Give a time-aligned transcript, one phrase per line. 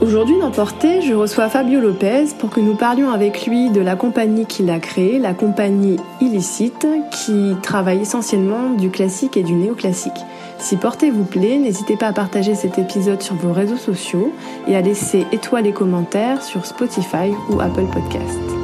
[0.00, 3.96] Aujourd'hui dans Portée, je reçois Fabio Lopez pour que nous parlions avec lui de la
[3.96, 10.12] compagnie qu'il a créée, la compagnie Illicite, qui travaille essentiellement du classique et du néoclassique.
[10.58, 14.32] Si Portée vous plaît, n'hésitez pas à partager cet épisode sur vos réseaux sociaux
[14.66, 18.63] et à laisser étoiles et commentaires sur Spotify ou Apple Podcast.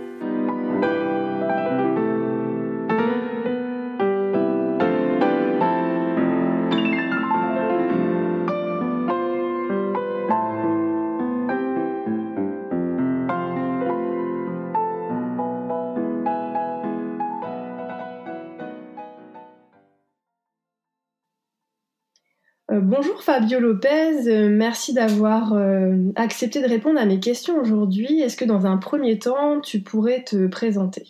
[22.91, 28.19] Bonjour Fabio Lopez, euh, merci d'avoir euh, accepté de répondre à mes questions aujourd'hui.
[28.19, 31.07] Est-ce que dans un premier temps, tu pourrais te présenter?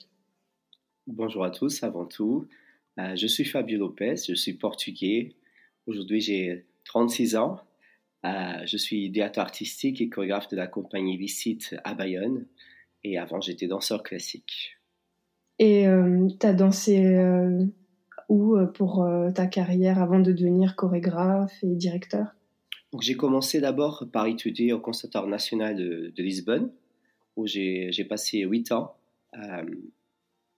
[1.08, 2.48] Bonjour à tous, avant tout.
[2.98, 5.34] je suis Fabio Lopez, je suis portugais.
[5.88, 7.60] Aujourd'hui, j'ai 36 ans.
[8.24, 12.46] je suis directeur artistique et chorégraphe de la compagnie Licite à Bayonne.
[13.04, 14.78] Et avant, j'étais danseur classique.
[15.58, 15.86] Et
[16.40, 17.18] tu as dansé
[18.32, 22.28] ou euh, pour euh, ta carrière avant de devenir chorégraphe et directeur?
[23.02, 26.72] J'ai commencé d'abord par étudier au Conservatoire national de, Lisbonne,
[27.36, 28.96] où j'ai passé huit ans.
[29.38, 29.66] Euh,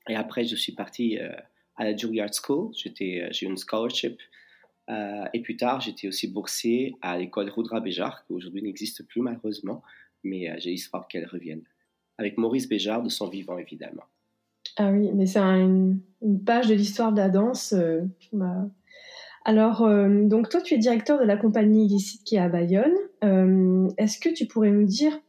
[0.07, 2.71] et après, je suis parti à la Juilliard School.
[2.73, 2.91] J'ai
[3.41, 4.19] eu une scholarship.
[4.89, 9.83] et plus tard, j'étais aussi boursier à l'école Roudra Béjar, qui aujourd'hui n'existe plus malheureusement,
[10.23, 11.63] mais j'ai l'espoir qu'elle revienne.
[12.17, 14.03] Avec Maurice Béjar de son vivant, évidemment.
[14.77, 15.99] Ah oui, mais c'est une,
[16.45, 17.73] page de l'histoire de la danse.
[17.73, 18.01] Euh.
[19.45, 22.95] Alors, euh, donc toi, tu es directeur de la compagnie illicite qui est à Bayonne.
[23.23, 25.19] Euh, est-ce que tu pourrais nous dire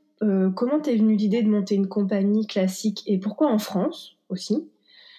[0.54, 4.70] comment t'es venue l'idée de monter une compagnie classique et pourquoi en France aussi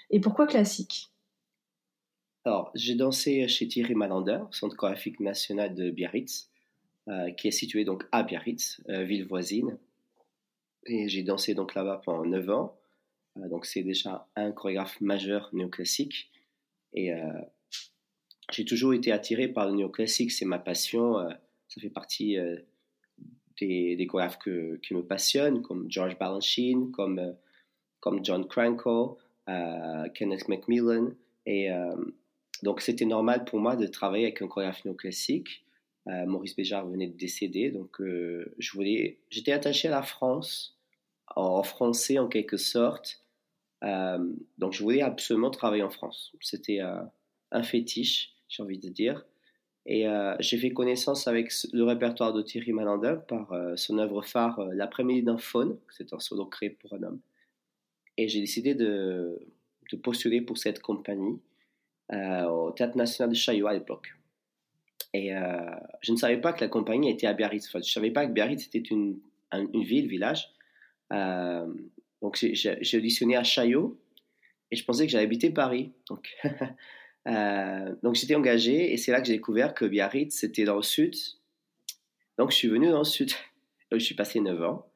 [0.09, 1.11] Et pourquoi classique?
[2.43, 6.49] Alors, j'ai dansé chez Thierry Malander, Centre chorégraphique national de Biarritz,
[7.37, 9.77] qui est situé donc à Biarritz, ville voisine.
[10.87, 12.75] Et j'ai dansé donc là-bas pendant 9 ans.
[13.37, 16.31] Euh, donc c'est déjà un chorégraphe majeur néoclassique.
[16.93, 17.41] Et euh,
[18.51, 21.19] j'ai toujours été attiré par le néoclassique, c'est ma passion.
[21.19, 21.29] Euh,
[21.67, 22.37] ça fait partie
[23.59, 27.35] des, chorégraphes qui me passionnent, comme George Balanchine, comme,
[27.99, 29.15] comme John Crankle,
[30.13, 31.09] Kenneth Macmillan.
[31.47, 31.69] Et
[32.61, 35.65] donc c'était normal pour moi de travailler avec un chorégraphe néoclassique.
[36.05, 40.77] Maurice Béjart venait de décéder, donc je voulais, j'étais attaché à la France,
[41.35, 43.24] en français en quelque sorte,
[43.81, 46.33] donc je voulais absolument travailler en France.
[46.41, 47.01] C'était euh,
[47.51, 49.25] un fétiche, j'ai envie de dire.
[49.85, 54.59] Et euh, j'ai fait connaissance avec le répertoire de Thierry Malander par son œuvre phare
[54.73, 57.19] L'après-midi d'un faune, c'est un solo créé pour un homme.
[58.17, 59.39] Et j'ai décidé de,
[60.01, 61.39] postuler pour cette compagnie
[62.11, 64.15] au Théâtre National de Chaillot à l'époque.
[65.13, 65.29] Et
[66.01, 67.67] je ne savais pas que la compagnie était à Biarritz.
[67.67, 69.19] Enfin, je ne savais pas que Biarritz était une,
[69.53, 70.51] une ville, village.
[72.25, 74.01] Donc j'ai auditionné à Chaillot
[74.71, 75.91] et je pensais que j'allais habiter Paris.
[76.09, 76.35] Donc,
[77.27, 80.81] euh, donc j'étais engagé et c'est là que j'ai découvert que Biarritz c'était dans le
[80.81, 81.13] sud.
[82.39, 83.31] Donc je suis venu dans le sud.
[83.91, 84.91] je suis passé 9 ans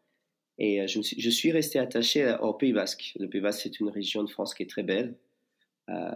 [0.57, 3.13] et euh, je, suis, je suis resté attaché au Pays Basque.
[3.19, 5.15] Le Pays Basque c'est une région de France qui est très belle,
[5.91, 6.09] euh,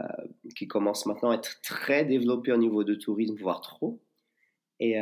[0.55, 4.01] qui commence maintenant à être très développée au niveau de tourisme, voire trop.
[4.79, 4.95] Et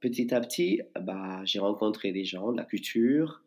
[0.00, 3.42] petit à petit, bah, j'ai rencontré des gens de la culture.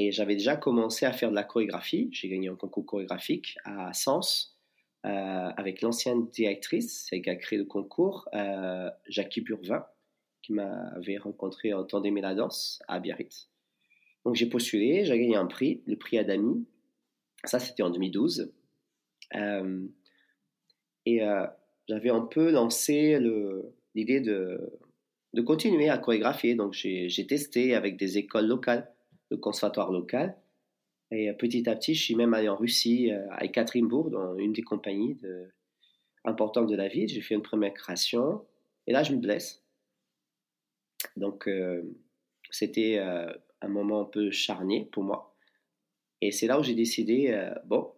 [0.00, 2.08] Et j'avais déjà commencé à faire de la chorégraphie.
[2.12, 4.56] J'ai gagné un concours chorégraphique à Sens
[5.04, 9.84] euh, avec l'ancienne directrice, celle qui a créé le concours, euh, Jackie Burvin,
[10.42, 13.50] qui m'avait rencontré en temps d'aimer la danse à Biarritz.
[14.24, 16.64] Donc j'ai postulé, j'ai gagné un prix, le prix Adami.
[17.42, 18.52] Ça, c'était en 2012.
[19.34, 19.84] Euh,
[21.06, 21.22] et
[21.88, 23.18] j'avais un peu lancé
[23.96, 26.54] l'idée de continuer à chorégraphier.
[26.54, 28.94] Donc j'ai testé avec des écoles locales
[29.30, 30.36] le conservatoire local.
[31.10, 34.36] Et euh, petit à petit, je suis même allé en Russie, euh, à Ekaterinbourg, dans
[34.36, 35.48] une des compagnies de,
[36.24, 37.08] importantes de la ville.
[37.08, 38.44] J'ai fait une première création.
[38.86, 39.64] Et là, je me blesse.
[41.16, 41.82] Donc, euh,
[42.50, 45.36] c'était un moment un peu charnier pour moi.
[46.22, 47.92] Et c'est là où j'ai décidé, bon,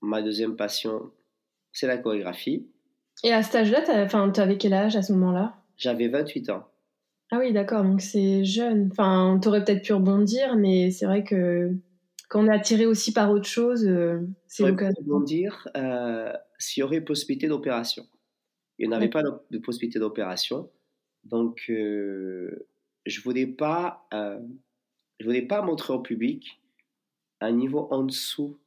[0.00, 1.12] ma deuxième passion,
[1.72, 2.66] c'est la chorégraphie.
[3.22, 3.82] Et à cet âge-là,
[4.32, 5.62] tu avais quel âge à ce moment-là?
[5.76, 6.71] J'avais 28 ans.
[7.34, 8.90] Ah oui, d'accord, donc c'est jeune.
[8.92, 11.70] Enfin, t'aurais peut-être pu rebondir, mais c'est vrai que
[12.28, 15.02] quand on est attiré aussi par autre chose, euh, c'est l'occasion.
[15.02, 18.06] rebondir euh, s'il y aurait possibilité d'opération.
[18.78, 20.70] Il n'y avait pas de possibilité d'opération,
[21.24, 22.68] donc euh,
[23.06, 24.38] je voulais pas, euh,
[25.18, 26.60] je voulais pas montrer au public
[27.40, 28.60] un niveau en dessous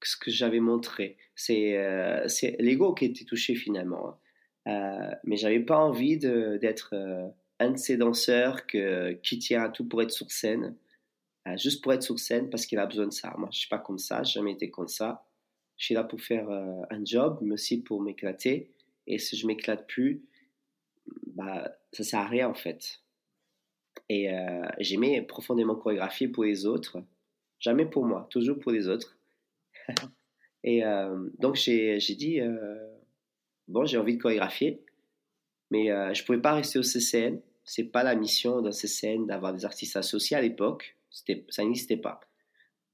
[0.00, 1.16] que ce que j'avais montré.
[1.36, 1.78] C'est
[2.26, 4.18] c'est l'ego qui était touché finalement,
[4.66, 5.10] hein.
[5.24, 6.94] mais j'avais pas envie d'être
[7.64, 10.76] un de ces danseurs qui tient à tout pour être sur scène,
[11.46, 13.34] euh, juste pour être sur scène parce qu'il a besoin de ça.
[13.36, 15.26] Moi, je suis pas comme ça, j'ai jamais été comme ça.
[15.76, 18.70] Je suis là pour faire euh, un job, mais aussi pour m'éclater.
[19.06, 20.24] Et si je m'éclate plus,
[21.26, 23.02] bah, ça sert à rien en fait.
[24.08, 27.02] Et euh, j'aimais profondément chorégraphier pour les autres,
[27.58, 29.18] jamais pour moi, toujours pour les autres.
[30.64, 30.82] et
[31.38, 32.40] donc j'ai dit,
[33.68, 34.82] bon, j'ai envie de chorégraphier,
[35.70, 39.52] mais je ne pouvais pas rester au CCN c'est pas la mission d'un CCN d'avoir
[39.52, 40.96] des artistes associés à l'époque.
[41.10, 42.20] Ça n'existait pas.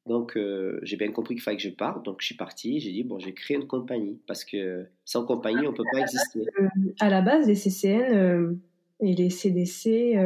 [0.06, 2.04] Donc, euh, j'ai bien compris qu'il fallait que je parte.
[2.04, 2.80] Donc, je suis parti.
[2.80, 4.20] J'ai dit, bon, j'ai créé une compagnie.
[4.26, 6.46] Parce que sans compagnie, on ne peut pas exister.
[6.60, 6.68] Euh,
[7.00, 8.54] à la base, les CCN euh,
[9.00, 10.16] et les CDC,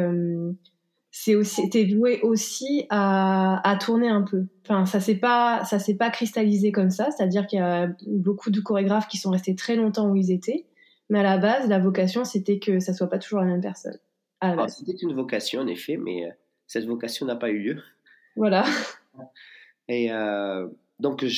[1.71, 4.47] t'es voué aussi à, tourner un peu.
[4.65, 5.63] Enfin, ça s'est pas,
[5.99, 7.11] pas cristallisé comme ça.
[7.11, 10.67] C'est-à-dire qu'il y a beaucoup de chorégraphes qui sont restés très longtemps où ils étaient.
[11.11, 13.99] Mais à la base, la vocation, c'était que ça soit pas toujours la même personne.
[14.45, 16.31] Ah, c'était une vocation, en effet, mais euh,
[16.67, 17.83] cette vocation n'a pas eu lieu.
[18.37, 18.65] Voilà.
[19.89, 20.69] Et euh,
[20.99, 21.29] donc, euh,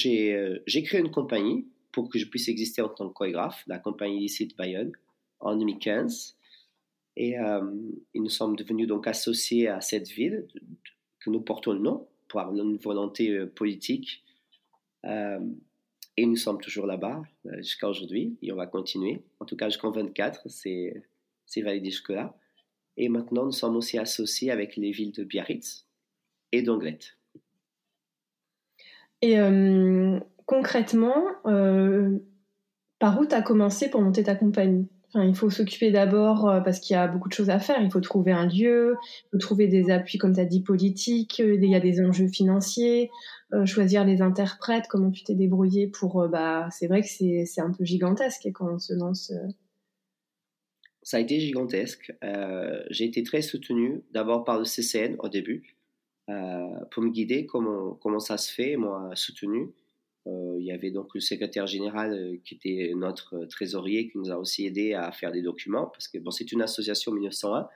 [0.66, 4.20] j'ai créé une compagnie pour que je puisse exister en tant que chorégraphe, la compagnie
[4.20, 4.92] Licite Bayonne,
[5.40, 6.36] en 2015.
[7.18, 7.36] Et
[8.14, 10.46] nous sommes devenus donc associés à cette ville,
[11.20, 14.22] que nous portons le nom, pour avoir une volonté politique.
[15.02, 17.22] et nous sommes toujours là-bas
[17.56, 19.22] jusqu'à aujourd'hui, et on va continuer.
[19.40, 22.36] En tout cas, jusqu'en 24, c'est validé jusque-là.
[22.96, 25.86] Et maintenant, nous sommes aussi associés avec les villes de Biarritz
[26.52, 26.98] et d'Anglet.
[29.22, 32.18] Et euh, concrètement, euh,
[32.98, 34.88] par où tu as commencé pour monter ta compagnie?
[35.14, 37.90] Il faut s'occuper d'abord, euh, parce qu'il y a beaucoup de choses à faire, il
[37.90, 41.64] faut trouver un lieu, il faut trouver des appuis, comme tu as dit, politiques, il
[41.64, 43.10] y a des enjeux financiers,
[43.64, 46.28] choisir les interprètes, comment tu t'es débrouillé pour...
[46.28, 49.32] bah, c'est vrai que c'est un peu gigantesque quand on se lance
[51.06, 52.12] ça a été gigantesque.
[52.24, 55.76] Euh, j'ai été très soutenu d'abord par le CCN au début
[56.28, 59.68] euh, pour me guider comment, ça se fait, moi soutenu.
[60.26, 64.36] Euh, il y avait donc le secrétaire général qui était notre trésorier qui nous a
[64.36, 67.68] aussi aidé à faire des documents parce que bon, c'est une association 1901,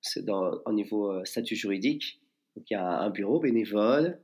[0.00, 2.20] c'est dans, au niveau statut juridique.
[2.56, 4.18] Donc il y a un bureau bénévole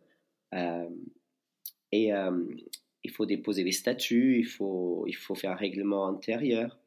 [1.93, 6.81] et il faut déposer les statuts, il faut, il faut faire un règlement intérieur,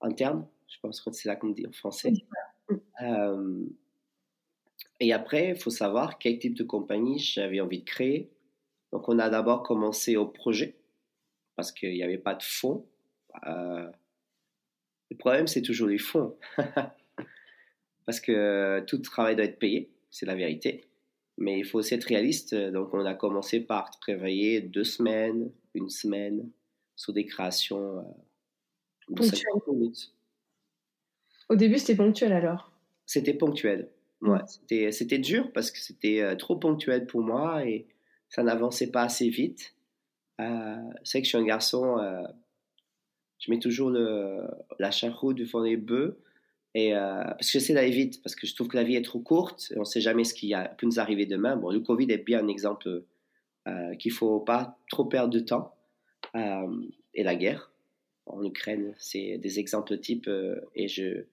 [0.00, 2.12] interne je pense que c'est là qu'on dit en français.
[3.02, 3.66] Euh,
[4.98, 8.30] et après, il faut savoir quel type de compagnie j'avais envie de créer.
[8.92, 10.76] Donc, on a d'abord commencé au projet
[11.56, 12.86] parce qu'il n'y avait pas de fonds.
[13.46, 13.88] Euh,
[15.10, 16.36] le problème, c'est toujours les fonds.
[18.06, 20.84] parce que tout travail doit être payé, c'est la vérité.
[21.36, 22.54] Mais il faut aussi être réaliste.
[22.54, 26.50] Donc, on a commencé par travailler deux semaines, une semaine
[26.96, 28.02] sur des créations euh,
[29.10, 30.14] de 50 minutes.
[31.48, 32.72] Au début, c'était ponctuel alors
[33.06, 33.90] C'était ponctuel.
[34.22, 37.86] Ouais, c'était, c'était dur parce que c'était euh, trop ponctuel pour moi et
[38.30, 39.74] ça n'avançait pas assez vite.
[40.40, 42.22] Euh, c'est que je suis un garçon, euh,
[43.38, 44.40] je mets toujours le,
[44.78, 46.18] la charroue devant les bœufs
[46.74, 49.04] et, euh, parce que j'essaie d'aller vite, parce que je trouve que la vie est
[49.04, 51.56] trop courte et on ne sait jamais ce qui a, peut nous arriver demain.
[51.56, 53.04] Bon, le Covid est bien un exemple
[53.98, 55.74] qu'il ne faut pas trop perdre de temps.
[56.34, 57.72] et la guerre
[58.26, 60.28] en Ukraine, c'est des exemples types
[60.74, 61.24] et je,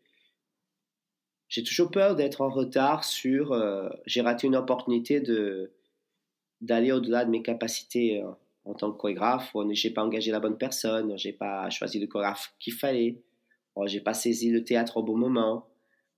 [1.52, 3.52] j'ai toujours peur d'être en retard sur.
[3.52, 5.74] Euh, j'ai raté une opportunité de
[6.62, 8.30] d'aller au-delà de mes capacités euh,
[8.64, 9.54] en tant que chorégraphe.
[9.72, 13.22] J'ai pas engagé la bonne personne, j'ai pas choisi le chorégraphe qu'il fallait,
[13.86, 15.68] j'ai pas saisi le théâtre au bon moment.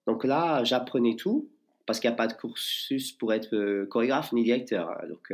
[0.06, 1.50] Donc là, j'apprenais tout
[1.88, 4.92] parce qu'il n'y a pas de cursus pour être euh, chorégraphe ni directeur.
[4.92, 5.08] Hein.
[5.10, 5.34] Donc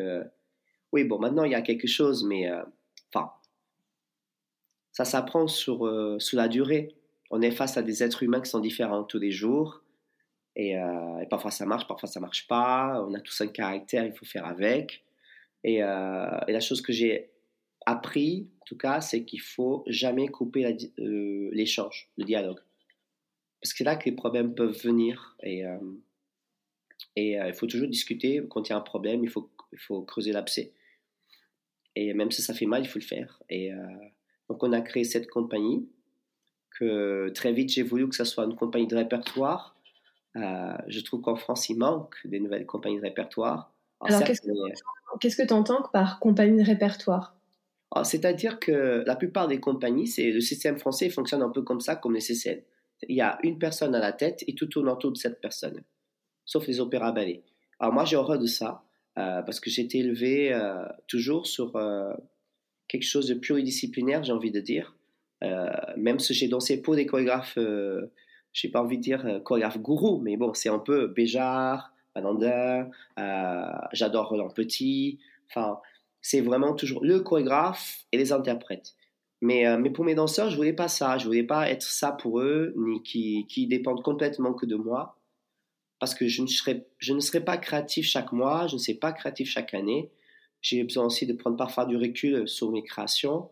[0.94, 2.50] oui, bon, maintenant il y a quelque chose, mais
[3.14, 3.32] enfin,
[4.94, 5.80] ça s'apprend sur,
[6.22, 6.96] sur la durée.
[7.32, 9.84] On est face à des êtres humains qui sont différents tous les jours.
[10.58, 13.06] Euh, et, parfois ça marche, parfois ça marche pas.
[13.08, 15.04] On a tous un caractère, il faut faire avec.
[15.64, 17.32] Et, euh, la chose que j'ai
[17.86, 20.66] appris, en tout cas, c'est qu'il faut jamais couper
[21.00, 22.60] euh, l'échange, le dialogue.
[23.62, 25.36] Parce que c'est là que les problèmes peuvent venir.
[25.44, 25.64] Et,
[27.16, 28.42] il faut toujours discuter.
[28.50, 30.74] Quand il y a un problème, il faut, il faut creuser l'abcès.
[31.96, 33.42] Et même si ça fait mal, il faut le faire.
[33.50, 33.72] Et
[34.50, 35.90] donc on a créé cette compagnie
[36.72, 39.79] que très vite j'ai voulu que ça soit une compagnie de répertoire
[40.36, 43.74] je trouve qu'en France, il manque des nouvelles compagnies de répertoire.
[44.02, 47.36] Alors, qu'est-ce que tu entends par compagnie de répertoire?
[48.04, 51.96] C'est-à-dire que la plupart des compagnies, c'est le système français fonctionne un peu comme ça,
[51.96, 52.64] comme les CCL.
[53.08, 55.82] Il y a une personne à la tête et tout tourne autour de cette personne,
[56.46, 57.44] sauf les opéras ballets.
[57.80, 58.84] Alors moi, j'ai horreur de ça,
[59.18, 62.14] euh, parce que j'ai été élevé euh, toujours sur euh,
[62.88, 64.96] quelque chose de pluridisciplinaire, j'ai envie de dire.
[65.98, 67.58] même si j'ai dansé pour des chorégraphes,
[68.54, 72.90] je n'ai pas envie de dire chorégraphes gourou, mais bon, c'est un peu Béjart, Ananda,
[73.94, 75.20] j'adore Roland Petit.
[75.50, 75.80] Enfin,
[76.22, 78.96] c'est vraiment toujours le chorégraphe et les interprètes.
[79.42, 81.18] Mais, mais pour mes danseurs, je voulais pas ça.
[81.18, 85.20] Je voulais pas être ça pour eux, ni qui, qui dépendent complètement que de moi
[86.00, 88.96] parce que je ne, serai, je ne serai pas créatif chaque mois, je ne serai
[88.96, 90.12] pas créatif chaque année.
[90.62, 93.50] J'ai besoin aussi de prendre parfois du recul sur mes créations.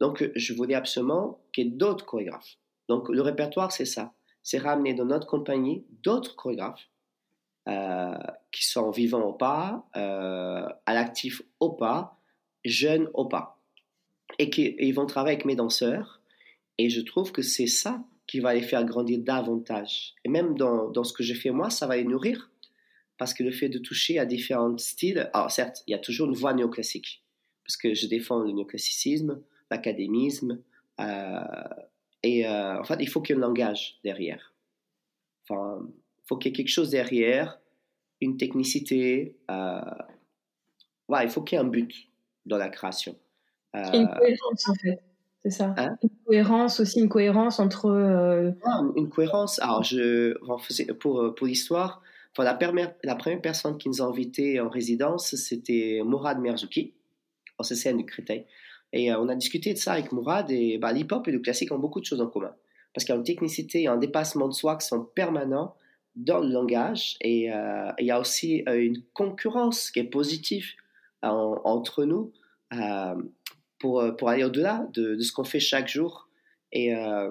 [0.00, 2.56] Donc, je voulais absolument qu'il y ait d'autres chorégraphes.
[2.88, 4.14] Donc, le répertoire, c'est ça.
[4.42, 6.88] C'est ramener dans notre compagnie d'autres chorégraphes
[7.68, 8.16] euh,
[8.52, 12.18] qui sont vivants ou pas, euh, à l'actif ou pas,
[12.64, 13.58] jeunes ou pas.
[14.38, 16.20] Et qui ils vont travailler avec mes danseurs.
[16.78, 20.14] Et je trouve que c'est ça qui va les faire grandir davantage.
[20.24, 22.50] Et même dans, dans, ce que je fais moi, ça va les nourrir.
[23.18, 26.28] Parce que le fait de toucher à différents styles, alors certes, il y a toujours
[26.28, 27.22] une voix néoclassique,
[27.64, 30.62] parce que je défends le néoclassicisme, l'académisme,
[31.00, 31.40] euh,
[32.22, 34.54] et euh, en fait, il faut qu'il y ait un langage derrière.
[35.48, 37.60] Enfin, il faut qu'il y ait quelque chose derrière,
[38.20, 39.38] une technicité.
[39.50, 39.80] Euh,
[41.22, 41.92] il faut qu'il y ait un but
[42.46, 43.16] dans la création.
[43.74, 45.02] une cohérence, en fait.
[45.42, 45.74] C'est ça.
[45.78, 45.96] Hein?
[46.02, 47.86] Une cohérence aussi, une cohérence entre.
[47.86, 49.58] Euh, ah, une cohérence.
[49.60, 50.34] Alors, je,
[50.92, 54.68] pour, euh, pour l'histoire, enfin, la, première, la première personne qui nous a invités en
[54.68, 56.94] résidence, c'était Mourad Merzouki,
[57.58, 58.44] en CCN du Créteil.
[58.92, 61.72] Et euh, on a discuté de ça avec Mourad, et bah, l'hip-hop et le classique
[61.72, 62.54] ont beaucoup de choses en commun.
[62.92, 65.76] Parce qu'il y a une technicité et un dépassement de soi qui sont permanents
[66.16, 67.44] dans le langage, et
[67.98, 70.66] il y a aussi une concurrence qui est positive
[71.22, 72.32] entre nous
[73.80, 76.28] pour, euh, pour aller au-delà de, ce qu'on fait chaque jour.
[76.70, 77.30] Et euh,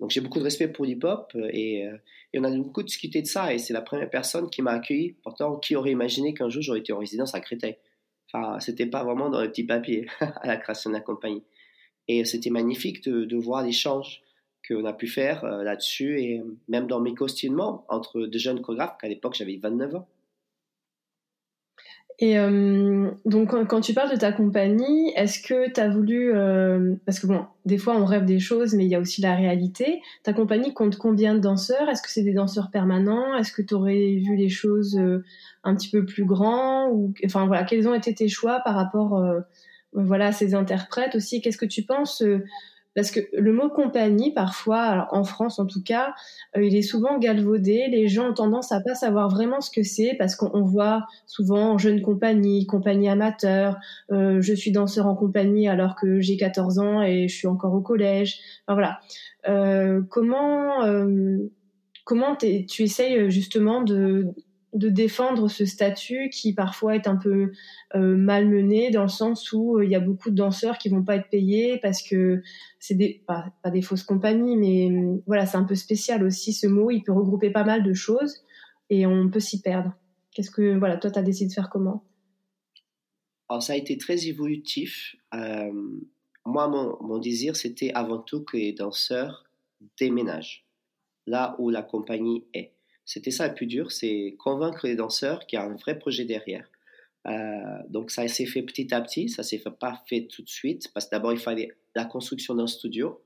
[0.00, 1.88] donc j'ai beaucoup de respect pour l'hip-hop euh, et,
[2.36, 3.54] on a beaucoup discuté de ça.
[3.54, 5.16] Et c'est la première personne qui m'a accueilli.
[5.22, 7.76] Pourtant, qui aurait imaginé qu'un jour j'aurais été en résidence à Créteil?
[8.32, 11.42] Enfin, c'était pas vraiment dans les petits papiers à la création de la compagnie.
[12.08, 14.22] Et c'était magnifique de, voir l'échange
[14.66, 19.08] qu'on a pu faire là-dessus et même dans mes costumements entre de jeunes chorégraphes, qu'à
[19.08, 20.08] l'époque j'avais 29 ans.
[22.20, 26.34] Et euh, donc, quand, tu parles de ta compagnie, est-ce que tu as voulu.
[26.34, 29.20] Euh, parce que bon, des fois, on rêve des choses, mais il y a aussi
[29.20, 30.02] la réalité.
[30.24, 31.88] Ta compagnie compte combien de danseurs?
[31.88, 33.36] Est-ce que c'est des danseurs permanents?
[33.36, 35.22] Est-ce que tu aurais vu les choses euh,
[35.62, 36.88] un petit peu plus grands?
[36.90, 39.22] Ou, Enfin, voilà, quels ont été tes choix par rapport
[39.92, 41.40] voilà, à ces interprètes aussi?
[41.40, 42.24] Qu'est-ce que tu penses
[42.98, 46.14] parce que le mot compagnie, parfois, en France en tout cas,
[46.56, 47.86] euh, il est souvent galvaudé.
[47.86, 51.78] Les gens ont tendance à pas savoir vraiment ce que c'est parce qu'on voit souvent
[51.78, 53.76] jeune compagnie, compagnie amateur,
[54.10, 57.72] euh, je suis danseur en compagnie alors que j'ai 14 ans et je suis encore
[57.72, 58.40] au collège.
[58.66, 58.98] Enfin, voilà.
[59.48, 60.84] Euh, comment
[62.04, 64.26] comment tu essayes justement de
[64.78, 67.52] de défendre ce statut qui parfois est un peu
[67.94, 71.02] euh, malmené dans le sens où euh, il y a beaucoup de danseurs qui vont
[71.02, 72.42] pas être payés parce que
[72.78, 76.90] c'est pas, des fausses compagnies mais euh, voilà c'est un peu spécial aussi ce mot.
[76.90, 78.44] Il peut regrouper pas mal de choses
[78.88, 79.92] et on peut s'y perdre.
[80.32, 82.04] Qu'est-ce que voilà toi tu as décidé de faire comment?
[83.60, 85.16] Ça a été très évolutif.
[85.32, 89.44] Moi mon, mon désir c'était avant tout que les danseurs
[89.98, 90.66] déménagent
[91.26, 92.77] là où la compagnie est
[93.08, 96.26] c'était ça le plus dur, c'est convaincre les danseurs qu'il y a un vrai projet
[96.26, 96.68] derrière.
[97.26, 100.92] Euh, donc ça s'est fait petit à petit, ça s'est pas fait tout de suite,
[100.92, 103.18] parce que d'abord il fallait la construction d'un studio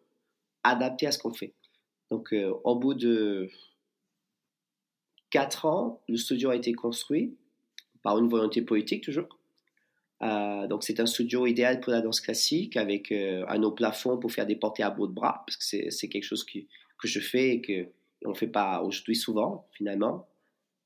[0.62, 1.54] adapté à ce qu'on fait.
[2.12, 3.50] Donc euh, au bout de
[5.30, 7.36] quatre ans, le studio a été construit
[8.04, 9.36] par une volonté politique toujours.
[10.22, 14.30] Euh, donc c'est un studio idéal pour la danse classique avec un haut plafond pour
[14.30, 16.60] faire des portées à bout de bras, parce que c'est quelque chose que
[17.02, 17.88] je fais et que
[18.24, 20.28] on ne fait pas aujourd'hui souvent, finalement.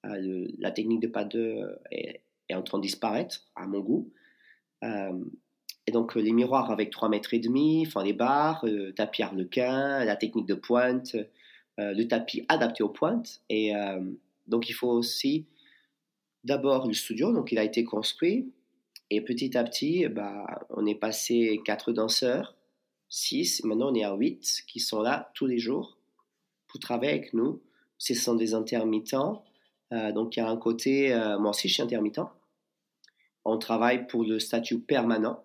[0.05, 2.21] Euh, la technique de pas deux est,
[2.52, 4.12] en train de disparaître, à mon goût.
[4.85, 5.25] Euh,
[5.87, 10.05] et donc, les miroirs avec 3 mètres et demi, enfin, les barres, le tapis harlequin,
[10.05, 13.43] la technique de pointe, euh, le tapis adapté aux pointes.
[13.49, 13.73] Et
[14.47, 15.47] donc, il faut aussi
[16.45, 18.52] d'abord le studio, donc il a été construit.
[19.11, 22.57] Et petit à petit, bah, on est passé 4 danseurs,
[23.09, 25.96] 6, maintenant on est à 8 qui sont là tous les jours
[26.76, 27.62] pour travailler avec nous.
[27.99, 29.45] Ce sont des intermittents.
[29.92, 32.21] Euh, donc il y a un côté, euh, moi aussi je suis intermittent.
[33.45, 35.45] On travaille pour le statut permanent.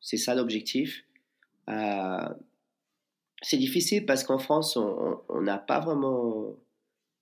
[0.00, 1.04] C'est ça l'objectif.
[1.68, 2.28] Euh,
[3.42, 6.56] c'est difficile parce qu'en France, on n'a pas vraiment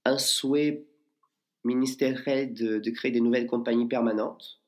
[0.05, 0.85] un souhait
[1.65, 4.61] ministériel de, de, créer des nouvelles compagnies permanentes.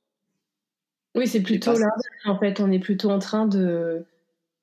[1.14, 1.88] Oui, c'est plutôt là.
[2.24, 4.04] En fait, on est plutôt en train de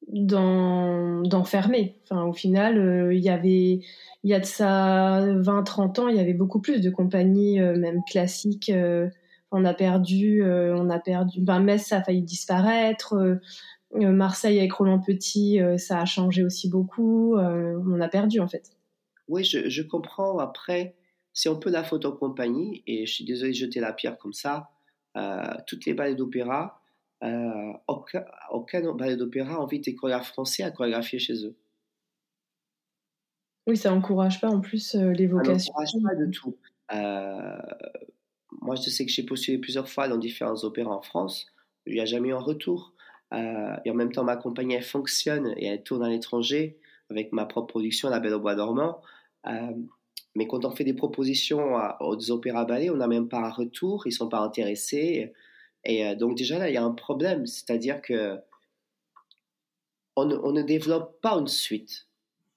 [0.07, 1.97] d'enfermer.
[2.03, 3.79] Enfin, au final, euh, il y avait,
[4.23, 7.77] il y a de ça 20-30 ans, il y avait beaucoup plus de compagnies, euh,
[7.77, 8.69] même classiques.
[8.69, 9.09] Euh,
[9.51, 11.41] on a perdu, on a perdu.
[11.41, 13.37] Ben, Metz, ça a failli disparaître.
[13.93, 17.35] Marseille avec Roland Petit, ça a changé aussi beaucoup.
[17.35, 18.69] on a perdu en fait.
[19.27, 20.39] Oui, je, comprends.
[20.39, 20.95] Après,
[21.33, 24.17] c'est un peu la faute aux compagnies, et je suis désolé de jeter la pierre
[24.17, 24.69] comme ça.
[25.67, 26.80] toutes les ballets d'opéra,
[27.23, 31.55] euh, aucun, aucun ballet d'opéra invite des chorégraphes français à chorégraphier chez eux.
[33.67, 35.73] Oui, ça n'encourage pas en plus euh, les vocations.
[35.73, 36.57] Ça n'encourage pas du tout.
[36.93, 37.57] Euh,
[38.61, 41.45] moi, je sais que j'ai postulé plusieurs fois dans différents opéras en France.
[41.85, 42.93] Il n'y a jamais eu un retour.
[43.33, 47.45] et en même temps, ma compagnie, elle fonctionne et elle tourne à l'étranger avec ma
[47.45, 49.01] propre production, La Belle au Bois dormant.
[50.35, 54.05] mais quand on fait des propositions aux opéras ballets, on n'a même pas un retour,
[54.05, 55.33] ils ne sont pas intéressés.
[55.83, 58.39] Et euh, donc déjà là, il y a un problème, c'est-à-dire que
[60.15, 62.07] on ne, développe pas une suite.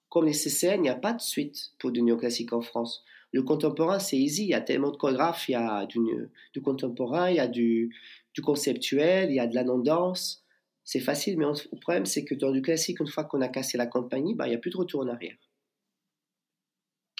[0.09, 3.04] Comme les CCN, il n'y a pas de suite pour du néoclassique en France.
[3.33, 4.45] Le contemporain, c'est easy.
[4.45, 5.49] Il y a tellement de chorégraphes.
[5.49, 7.95] Il y a du, contemporain, il y a du,
[8.43, 10.45] conceptuel, il y a de la non-danse.
[10.85, 13.78] C'est facile, mais le problème, c'est que dans du classique, une fois qu'on a cassé
[13.78, 15.37] la compagnie, bah, il n'y a plus de retour en arrière.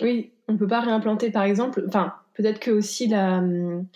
[0.01, 1.85] Oui, on ne peut pas réimplanter, par exemple.
[1.89, 3.87] Enfin, peut-être que aussi la, hum,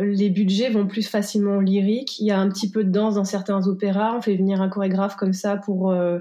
[0.00, 2.18] les budgets vont plus facilement au lyrique.
[2.20, 4.16] Il y a un petit peu de danse dans certains opéras.
[4.16, 6.18] On fait venir un chorégraphe comme ça pour euh,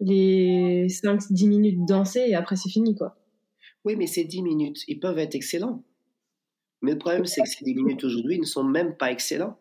[0.00, 2.94] les 5-10 minutes danser et après c'est fini.
[2.94, 3.16] quoi.
[3.84, 5.82] Oui, mais ces 10 minutes, ils peuvent être excellents.
[6.82, 9.58] Mais le problème, c'est que ces 10 minutes aujourd'hui ne sont même pas excellents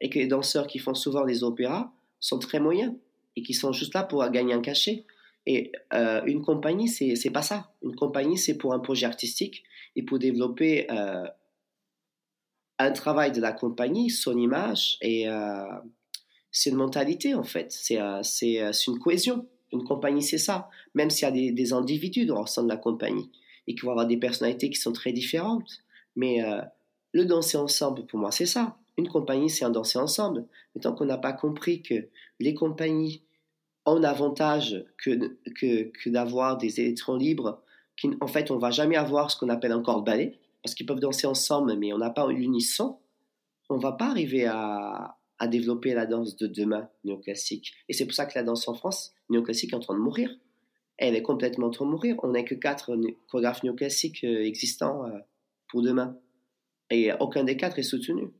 [0.00, 2.94] et que les danseurs qui font souvent des opéras sont très moyens
[3.36, 5.04] et qui sont juste là pour gagner un cachet.
[5.46, 7.72] Et euh, une compagnie, c'est pas ça.
[7.82, 9.62] Une compagnie, c'est pour un projet artistique
[9.94, 10.86] et pour développer
[12.78, 15.64] un travail de la compagnie, son image, et euh,
[16.50, 19.46] c'est une mentalité en fait, c'est euh, euh, une cohésion.
[19.72, 20.68] Une compagnie, c'est ça.
[20.94, 23.28] Même s'il y a des, des, individus dans le sein de la compagnie
[23.66, 25.82] et qu'il va y avoir des personnalités qui sont très différentes.
[26.14, 26.44] Mais
[27.12, 28.76] le danser ensemble, pour moi, c'est ça.
[28.96, 30.46] Une compagnie, c'est un danser ensemble.
[30.74, 32.06] Mais tant qu'on n'a pas compris que
[32.38, 33.24] les compagnies
[33.84, 37.60] ont avantage que, que, que d'avoir des électrons libres,
[38.00, 40.86] qu'en fait, on va jamais avoir ce qu'on appelle un corps de ballet, parce qu'ils
[40.86, 42.98] peuvent danser ensemble, mais on n'a pas l'unisson,
[43.68, 45.18] on va pas arriver à,
[45.50, 47.74] développer la danse de demain néoclassique.
[47.90, 50.30] Et c'est pour ça que la danse en France néoclassique est en train de mourir.
[50.96, 52.16] Elle est complètement en train de mourir.
[52.22, 52.96] On n'a que quatre
[53.26, 55.18] chorégraphes néoclassiques euh, existants euh,
[55.68, 56.16] pour demain.
[56.88, 58.30] Et aucun des quatre est soutenu.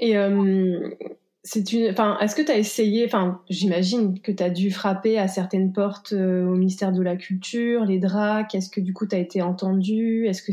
[0.00, 0.90] Et euh,
[1.46, 5.18] c'est une, enfin, est-ce que tu as essayé, enfin, j'imagine que tu as dû frapper
[5.18, 9.06] à certaines portes euh, au ministère de la Culture, les DRAC, est-ce que du coup
[9.06, 10.26] tu as été entendu?
[10.26, 10.52] Est-ce que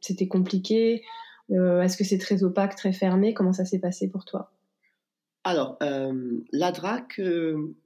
[0.00, 1.04] c'était compliqué?
[1.52, 3.34] Euh, Est-ce que c'est très opaque, très fermé?
[3.34, 4.52] Comment ça s'est passé pour toi?
[5.44, 7.20] Alors, euh, la DRAC,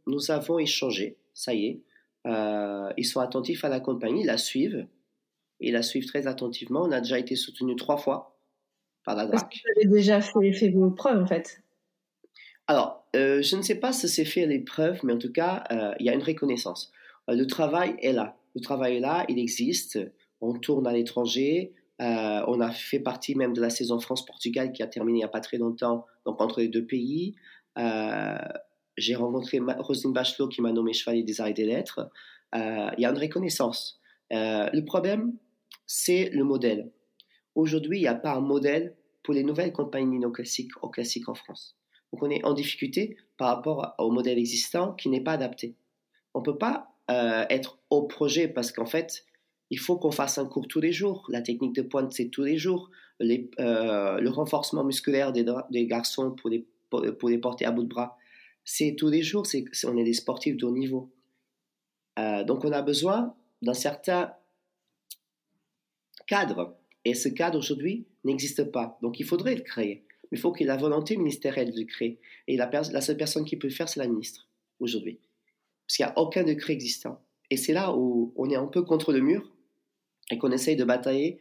[0.06, 1.82] nous avons échangé, ça y est.
[2.24, 4.86] ils sont attentifs à la compagnie, ils la suivent.
[5.60, 6.82] Ils la suivent très attentivement.
[6.82, 8.38] On a déjà été soutenu trois fois
[9.04, 9.62] par la DRAC.
[9.62, 11.62] Vous avez déjà fait, fait vos preuves en fait
[12.68, 15.64] alors, euh, je ne sais pas si c'est fait à l'épreuve, mais en tout cas,
[15.70, 16.90] euh, il y a une reconnaissance.
[17.30, 18.36] Euh, le travail est là.
[18.56, 19.98] Le travail est là, il existe.
[20.40, 21.74] On tourne à l'étranger.
[21.98, 25.28] on a fait partie même de la saison France-Portugal qui a terminé il n'y a
[25.28, 27.36] pas très longtemps, donc entre les deux pays.
[28.96, 32.10] J'ai rencontré Roselyne Bachelot qui m'a nommé chevalier des arts et des lettres.
[32.54, 34.00] il y a une reconnaissance.
[34.30, 35.34] le problème,
[35.86, 36.90] c'est le modèle.
[37.54, 41.28] Aujourd'hui, il n'y a pas un modèle pour les nouvelles compagnies non classiques ou classiques
[41.28, 41.76] en France.
[42.12, 45.74] Donc on est en difficulté par rapport au modèle existant qui n'est pas adapté.
[46.34, 49.24] On ne peut pas euh, être au projet parce qu'en fait,
[49.70, 51.26] il faut qu'on fasse un cours tous les jours.
[51.28, 52.90] La technique de pointe, c'est tous les jours.
[53.20, 56.66] Euh, le renforcement musculaire des, garçons pour les,
[57.38, 58.16] porter à bout de bras,
[58.64, 59.46] c'est tous les jours.
[59.46, 61.10] C'est, on est des sportifs de haut niveau.
[62.18, 64.32] Euh, donc on a besoin d'un certain
[66.26, 66.76] cadre.
[67.04, 68.98] Et ce cadre aujourd'hui n'existe pas.
[69.02, 72.18] Donc il faudrait le créer il faut qu'il y ait la volonté ministérielle de créer.
[72.48, 74.48] Et la, seule personne qui peut le faire, c'est la ministre,
[74.80, 75.20] aujourd'hui.
[75.86, 77.20] Parce qu'il n'y a aucun décret existant.
[77.50, 79.52] Et c'est là où on est un peu contre le mur
[80.30, 81.38] et qu'on essaye de batailler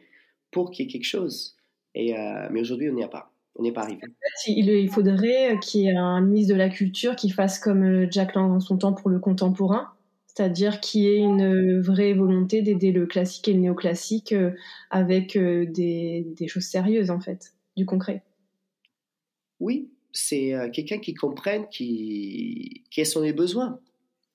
[0.50, 1.56] pour qu'il y ait quelque chose.
[1.96, 3.32] Euh, mais aujourd'hui, on n'y a pas.
[3.58, 4.02] On n'est pas arrivé.
[4.46, 8.34] Il, faudrait qu'il y ait un ministre de la Culture qui fasse comme euh, Jack
[8.34, 9.88] Lang en son temps pour le contemporain,
[10.26, 14.50] c'est-à-dire qu'il y ait une vraie volonté d'aider le classique et le néoclassique euh,
[14.90, 18.22] avec des, des choses sérieuses, en fait, du concret.
[19.60, 23.80] Oui, c'est euh, quelqu'un qui comprenne qui, quels sont les besoins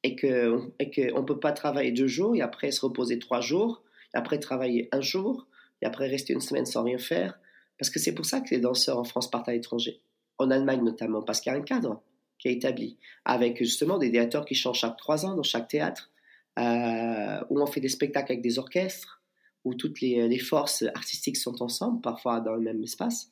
[0.04, 3.42] et qu'on et que ne peut pas travailler deux jours et après se reposer trois
[3.42, 3.84] jours.
[4.14, 5.48] après travailler un jour,
[5.82, 7.40] et après rester une semaine sans rien faire.
[7.78, 10.02] Parce que c'est pour ça que les danseurs en France partent à l'étranger,
[10.38, 12.02] en Allemagne notamment, parce qu'il y a un cadre
[12.38, 16.12] qui est établi, avec justement des directeurs qui changent chaque trois ans dans chaque théâtre,
[16.60, 19.22] euh, où on fait des spectacles avec des orchestres,
[19.64, 23.32] où toutes les, forces artistiques sont ensemble, parfois dans le même espace.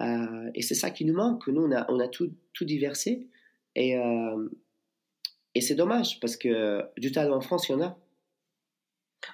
[0.00, 1.46] Euh, et c'est ça qui nous manque.
[1.46, 3.28] Nous, on a, on a tout, tout diversé.
[3.76, 4.48] Et, euh,
[5.54, 7.98] et c'est dommage, parce que du talent en France, il y en a.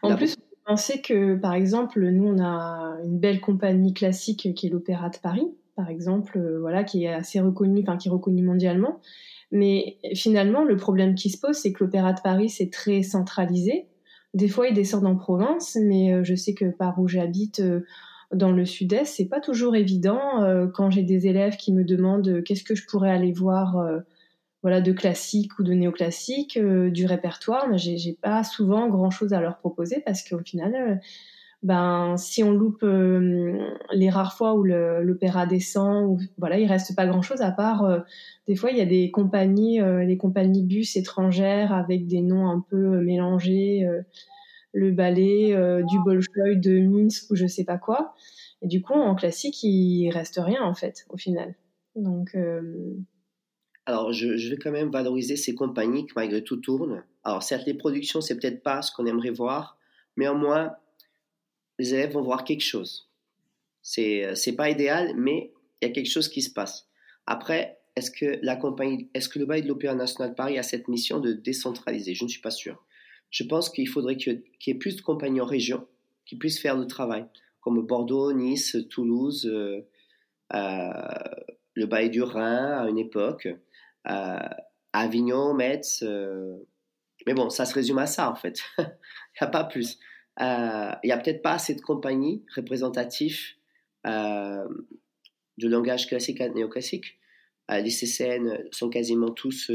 [0.02, 4.66] En plus, on sait que, par exemple, nous, on a une belle compagnie classique qui
[4.66, 5.46] est l'Opéra de Paris,
[5.76, 9.00] par exemple, euh, voilà, qui est assez reconnu, enfin qui est reconnu mondialement.
[9.50, 13.86] Mais finalement, le problème qui se pose, c'est que l'Opéra de Paris, c'est très centralisé.
[14.32, 17.60] Des fois, il descend en province, mais je sais que par où j'habite,
[18.32, 20.68] dans le sud-est, c'est pas toujours évident.
[20.74, 23.76] quand j'ai des élèves qui me demandent qu'est-ce que je pourrais aller voir,
[24.62, 29.58] voilà, de classique ou de néoclassique, du répertoire, mais j'ai pas souvent grand-chose à leur
[29.58, 31.00] proposer parce qu'au final,
[31.62, 33.58] ben si on loupe euh,
[33.92, 38.00] les rares fois où l'opéra descend, voilà, il reste pas grand chose à part euh,
[38.46, 42.48] des fois il y a des compagnies, euh, les compagnies bus étrangères avec des noms
[42.48, 43.86] un peu mélangés,
[44.72, 45.54] le ballet
[45.88, 48.14] du Bolshoi de Minsk ou je sais pas quoi.
[48.62, 51.54] Et du coup en classique il reste rien en fait au final.
[51.96, 52.36] Donc
[53.86, 57.02] alors, je, je, vais quand même valoriser ces compagnies qui, malgré tout, tournent.
[57.24, 59.78] Alors, certes, les productions, c'est peut-être pas ce qu'on aimerait voir,
[60.16, 60.72] mais au moins,
[61.80, 63.10] les élèves vont voir quelque chose.
[63.82, 66.88] C'est euh, c'est pas idéal, mais il y a quelque chose qui se passe.
[67.26, 70.62] Après, est-ce que la compagnie, est-ce que le bail de l'Opéra national de Paris a
[70.62, 72.14] cette mission de décentraliser?
[72.14, 72.84] Je ne suis pas sûr.
[73.30, 75.86] Je pense qu'il faudrait qu'il y ait plus de compagnies en région
[76.26, 77.26] qui puissent faire le travail,
[77.60, 79.80] comme Bordeaux, Nice, Toulouse, euh,
[80.54, 80.90] euh,
[81.74, 83.48] le bail du Rhin à une époque,
[84.92, 86.04] Avignon, Metz.
[87.26, 88.60] mais bon, ça se résume à ça en fait.
[88.78, 88.84] Il
[89.40, 89.98] n'y a pas plus.
[90.40, 93.40] Euh, il n'y a peut-être pas assez de compagnies représentatives
[94.06, 94.66] euh,
[95.58, 97.18] de langage classique et néoclassique.
[97.70, 99.70] Euh, les CCN sont quasiment tous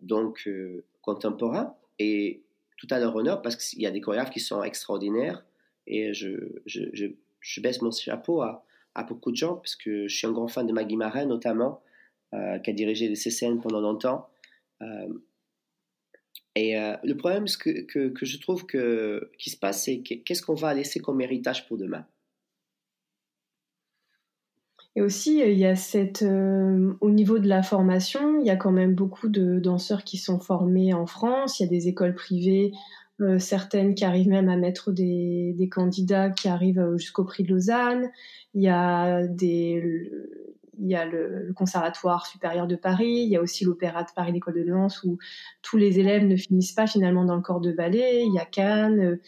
[0.00, 0.48] donc
[1.02, 2.42] contemporains et
[2.76, 5.44] tout à leur honneur parce qu'il y a des chorégraphes qui sont extraordinaires
[5.86, 6.82] et je, je,
[7.40, 10.48] je, baisse mon chapeau à, à, beaucoup de gens parce que je suis un grand
[10.48, 11.82] fan de Maggie Marin notamment
[12.32, 14.28] qui a dirigé les CCN pendant longtemps.
[16.56, 20.42] Et euh, le problème que, que, que, je trouve que, qui se passe, c'est qu'est-ce
[20.42, 22.06] qu'on va laisser comme héritage pour demain?
[24.96, 28.56] Et aussi, il y a cette, euh, au niveau de la formation, il y a
[28.56, 31.60] quand même beaucoup de danseurs qui sont formés en France.
[31.60, 32.72] Il y a des écoles privées,
[33.20, 38.10] euh, certaines qui arrivent même à mettre des, candidats qui arrivent jusqu'au prix de Lausanne.
[38.54, 39.20] Il y a
[40.94, 44.64] a le, Conservatoire supérieur de Paris, il y a aussi l'Opéra de Paris, l'école de
[44.64, 45.18] danse, où
[45.60, 48.24] tous les élèves ne finissent pas finalement dans le corps de ballet.
[48.24, 49.20] Il y a Cannes, euh,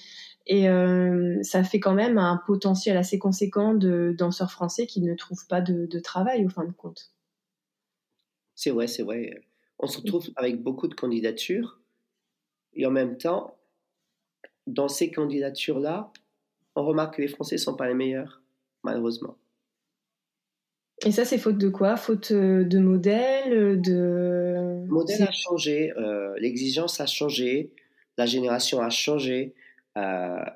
[0.49, 5.15] et euh, ça fait quand même un potentiel assez conséquent de danseurs français qui ne
[5.15, 7.13] trouvent pas de, travail au fin de compte.
[8.55, 9.43] C'est vrai, c'est vrai.
[9.79, 11.79] On se retrouve avec beaucoup de candidatures,
[12.75, 13.57] et en même temps,
[14.67, 16.13] dans ces candidatures-là,
[16.75, 18.43] on remarque que les Français ne sont pas les meilleurs,
[18.83, 19.37] malheureusement.
[21.05, 21.97] Et ça, c'est faute de quoi?
[21.97, 24.85] Faute euh, de modèle euh, de...
[24.85, 27.71] Le modèle a changé, euh, l'exigence a changé,
[28.17, 29.55] la génération a changé.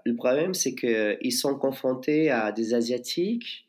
[0.04, 3.68] Le problème, c'est qu'ils sont confrontés à des Asiatiques,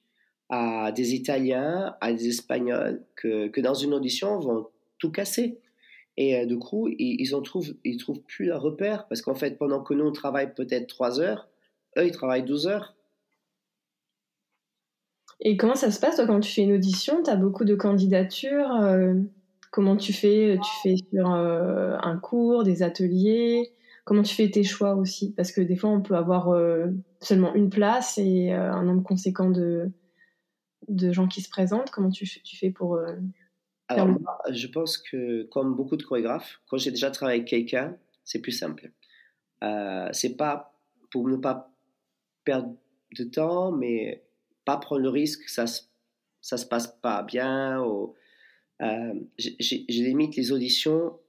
[0.50, 4.68] à des Italiens, à des Espagnols, que, dans une audition vont
[5.00, 5.60] tout casser.
[6.18, 9.82] Et du coup, ils, ils, trouvent, ils trouvent plus leur repère, parce qu'en fait, pendant
[9.82, 11.50] que nous, on travaille peut-être 3 heures,
[11.98, 12.96] eux, ils travaillent 12 heures.
[15.46, 17.22] Et comment ça se passe toi quand tu fais une audition?
[17.22, 18.72] Tu as beaucoup de candidatures.
[18.82, 19.14] Euh,
[19.72, 20.58] comment tu fais?
[20.64, 23.74] Tu fais sur euh, un cours, des ateliers?
[24.04, 26.88] Comment tu fais tes choix aussi Parce que des fois, on peut avoir euh,
[27.22, 29.92] seulement une place et un nombre conséquent de,
[30.90, 31.90] de gens qui se présentent.
[31.90, 33.00] Comment tu, tu fais pour...
[33.88, 34.10] Alors,
[34.52, 38.52] je pense que, comme beaucoup de chorégraphes, quand j'ai déjà travaillé avec quelqu'un, c'est plus
[38.52, 38.92] simple.
[40.12, 40.74] c'est pas
[41.12, 41.72] pour ne pas
[42.44, 42.76] perdre
[43.18, 44.24] de temps, mais
[44.66, 45.84] pas prendre le risque que ça se,
[46.42, 47.82] ça se passe pas bien.
[47.84, 48.16] Ou,
[48.82, 51.20] euh, je limite les auditions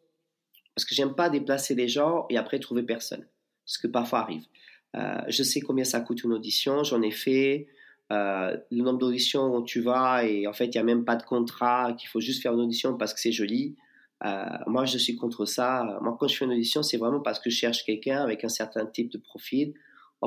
[0.74, 3.26] parce que j'aime pas déplacer les gens et après trouver personne,
[3.64, 4.44] ce que parfois arrive.
[4.96, 7.66] Euh, je sais combien ça coûte une audition, j'en ai fait.
[8.12, 11.16] Euh, le nombre d'auditions où tu vas et en fait il n'y a même pas
[11.16, 13.76] de contrat, qu'il faut juste faire une audition parce que c'est joli.
[14.24, 15.98] Euh, moi je suis contre ça.
[16.02, 18.48] Moi quand je fais une audition c'est vraiment parce que je cherche quelqu'un avec un
[18.48, 19.74] certain type de profil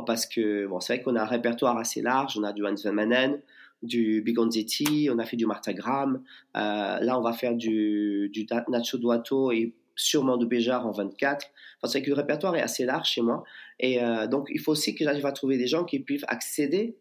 [0.05, 2.37] parce que bon, c'est vrai qu'on a un répertoire assez large.
[2.37, 3.41] On a du Hans Manen,
[3.81, 6.23] du Bigonzetti, on a fait du Martha Graham.
[6.53, 11.47] Là, on va faire du, du Nacho Duato et sûrement de Béjar en 24.
[11.81, 13.43] Enfin, c'est que le répertoire est assez large chez moi.
[13.79, 13.99] Et
[14.31, 16.97] donc, il faut aussi que j'arrive à trouver des gens qui puissent accéder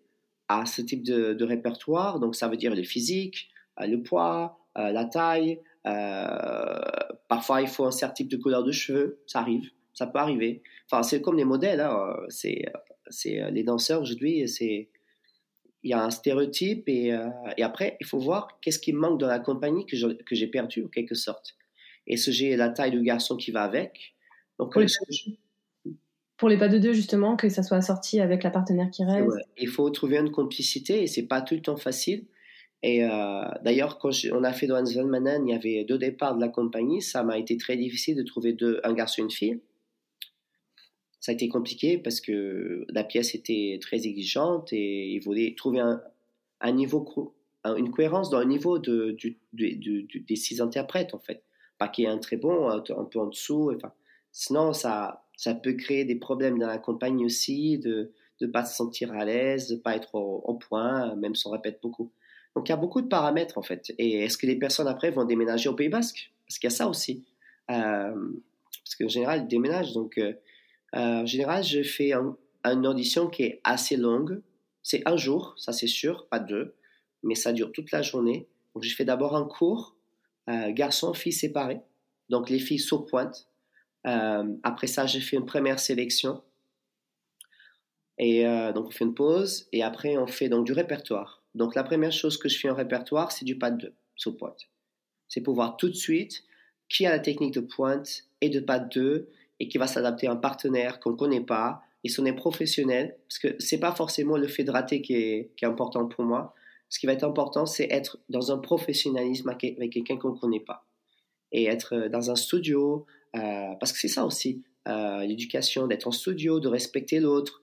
[0.49, 2.21] à ce type de, répertoire.
[2.21, 5.61] Donc, ça veut dire le physique, le poids, la taille.
[7.29, 9.23] parfois, il faut un certain type de couleur de cheveux.
[9.27, 10.63] Ça arrive, ça peut arriver.
[10.91, 11.81] Enfin, c'est comme les modèles.
[11.81, 12.17] Hein.
[12.29, 12.67] C'est,
[13.09, 14.47] c'est les danseurs aujourd'hui.
[14.49, 14.91] C'est
[15.87, 17.29] il y a un stéréotype et, euh,
[17.63, 21.15] après, il faut voir qu'est-ce qui manque dans la compagnie que, j'ai perdu en quelque
[21.15, 21.55] sorte.
[22.07, 24.15] Et ce j'ai la taille du garçon qui va avec.
[24.59, 24.89] Donc, pour, les,
[26.37, 29.29] pour les pas de deux, justement, que ça soit sorti avec la partenaire qui reste.
[29.59, 32.25] Il faut trouver une complicité et c'est pas tout le temps facile.
[32.83, 36.41] Et euh, d'ailleurs, quand on a fait dans Manen, il y avait deux départs de
[36.41, 37.03] la compagnie.
[37.03, 39.61] Ça m'a été très difficile de trouver deux, un garçon et une fille
[41.27, 45.81] ça a été compliqué parce que la pièce était très exigeante et il voulait trouver
[45.81, 46.01] un,
[46.61, 51.43] un niveau, une cohérence dans le niveau de, du, des six interprètes, en fait.
[51.79, 53.73] Pas qu'il y un très bon, un, peu en dessous.
[53.75, 53.93] Enfin,
[54.33, 58.77] sinon, ça, ça peut créer des problèmes dans la compagnie aussi, de ne pas se
[58.77, 62.11] sentir à l'aise, de pas être au, point, même si on répète beaucoup.
[62.55, 63.93] Donc, il y a beaucoup de paramètres, en fait.
[63.99, 66.33] Et est-ce que les personnes, après, vont déménager au Pays Basque?
[66.47, 67.25] Parce qu'il y a ça aussi.
[67.71, 68.33] Euh,
[68.85, 69.93] parce qu'en général, ils déménagent.
[69.93, 70.33] Donc, euh,
[70.95, 72.13] euh, en général, je fais
[72.65, 74.41] une audition qui est assez longue.
[74.83, 76.75] C'est un jour, ça c'est sûr, pas deux,
[77.25, 78.47] mais ça dure toute la journée.
[78.75, 79.96] Donc, je fais d'abord un cours,
[80.49, 81.81] euh, garçon-fille séparés.
[82.29, 83.49] Donc, les filles sont pointe.
[84.07, 86.43] Euh, après ça, j'ai fait une première sélection.
[88.19, 89.69] Et donc, on fait une pause.
[89.73, 91.43] Et après, on fait donc du répertoire.
[91.55, 94.35] Donc, la première chose que je fais en répertoire, c'est du pas de deux, sous
[94.35, 94.71] pointe.
[95.29, 96.45] C'est pour voir tout de suite
[96.89, 99.29] qui a la technique de pointe et de pas de deux
[99.61, 103.17] et qui va s'adapter à un partenaire qu'on ne connaît pas et son est professionnel,
[103.29, 106.55] parce que c'est pas forcément le fait de rater qui est, important pour moi.
[106.89, 110.61] Ce qui va être important, c'est être dans un professionnalisme avec quelqu'un qu'on ne connaît
[110.61, 110.87] pas.
[111.53, 116.07] Et être euh, dans un studio, euh, parce que c'est ça aussi, euh, l'éducation, d'être
[116.07, 117.63] en studio, de respecter l'autre,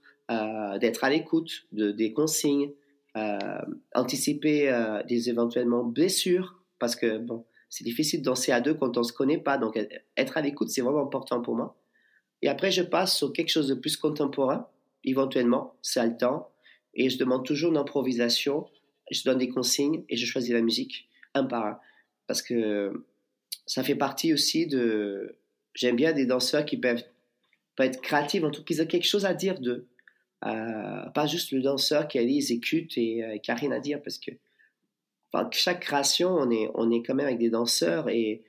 [0.79, 2.71] d'être à l'écoute de, des consignes,
[3.93, 9.01] anticiper des éventuellement blessures, parce que bon, c'est difficile de danser à deux quand on
[9.01, 9.77] ne se connaît pas, donc
[10.17, 11.77] être à l'écoute, c'est vraiment important pour moi.
[12.41, 14.67] Et après, je passe sur quelque chose de plus contemporain,
[15.03, 16.49] éventuellement, c'est le temps.
[16.93, 18.65] Et je demande toujours une improvisation,
[19.11, 21.79] je donne des consignes et je choisis la musique un par un.
[22.27, 23.05] Parce que
[23.65, 25.35] ça fait partie aussi de.
[25.73, 27.03] J'aime bien des danseurs qui peuvent,
[27.79, 29.87] être créatifs, en tout cas, qu'ils ont quelque chose à dire d'eux.
[30.45, 34.01] Euh, pas juste le danseur qui allait exécute et euh, qui n'a rien à dire
[34.03, 34.31] parce que
[35.51, 38.43] chaque création, on est, on est quand même avec des danseurs et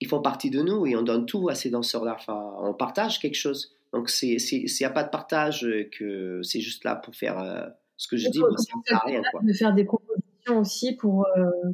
[0.00, 2.16] ils font partie de nous et on donne tout à ces danseurs-là.
[2.18, 3.76] Enfin, on partage quelque chose.
[3.92, 8.08] Donc, s'il n'y a pas de partage, que c'est juste là pour faire euh, ce
[8.08, 9.22] que je dis, ça ne sert à rien.
[9.30, 9.40] Quoi.
[9.42, 11.26] De faire des propositions aussi pour.
[11.36, 11.72] Il euh,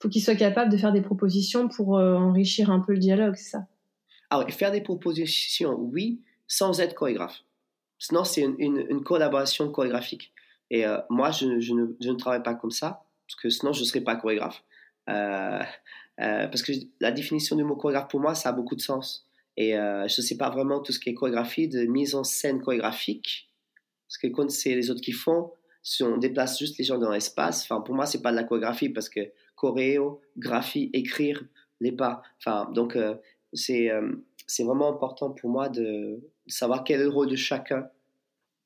[0.00, 3.34] faut qu'ils soient capables de faire des propositions pour euh, enrichir un peu le dialogue,
[3.36, 3.66] c'est ça?
[4.30, 7.42] Ah oui, faire des propositions, oui, sans être chorégraphe.
[7.98, 10.32] Sinon, c'est une, une, collaboration chorégraphique.
[10.70, 13.80] Et moi, je, je, ne, je, ne, travaille pas comme ça, parce que sinon, je
[13.80, 14.62] ne serais pas chorégraphe.
[15.10, 15.62] Euh,
[16.20, 19.26] euh, parce que la définition du mot chorégraphe pour moi, ça a beaucoup de sens.
[19.56, 22.24] Et euh, je ne sais pas vraiment tout ce qui est chorégraphie, de mise en
[22.24, 23.49] scène chorégraphique.
[24.10, 27.12] Parce que quand c'est les autres qui font, si on déplace juste les gens dans
[27.12, 29.20] l'espace, enfin, pour moi, c'est pas de la chorégraphie parce que
[29.54, 31.42] choréographie, écrire
[31.80, 32.22] les pas.
[32.38, 32.98] Enfin, donc,
[33.52, 33.90] c'est
[34.46, 37.88] c'est vraiment important pour moi de, savoir quel est le rôle de chacun.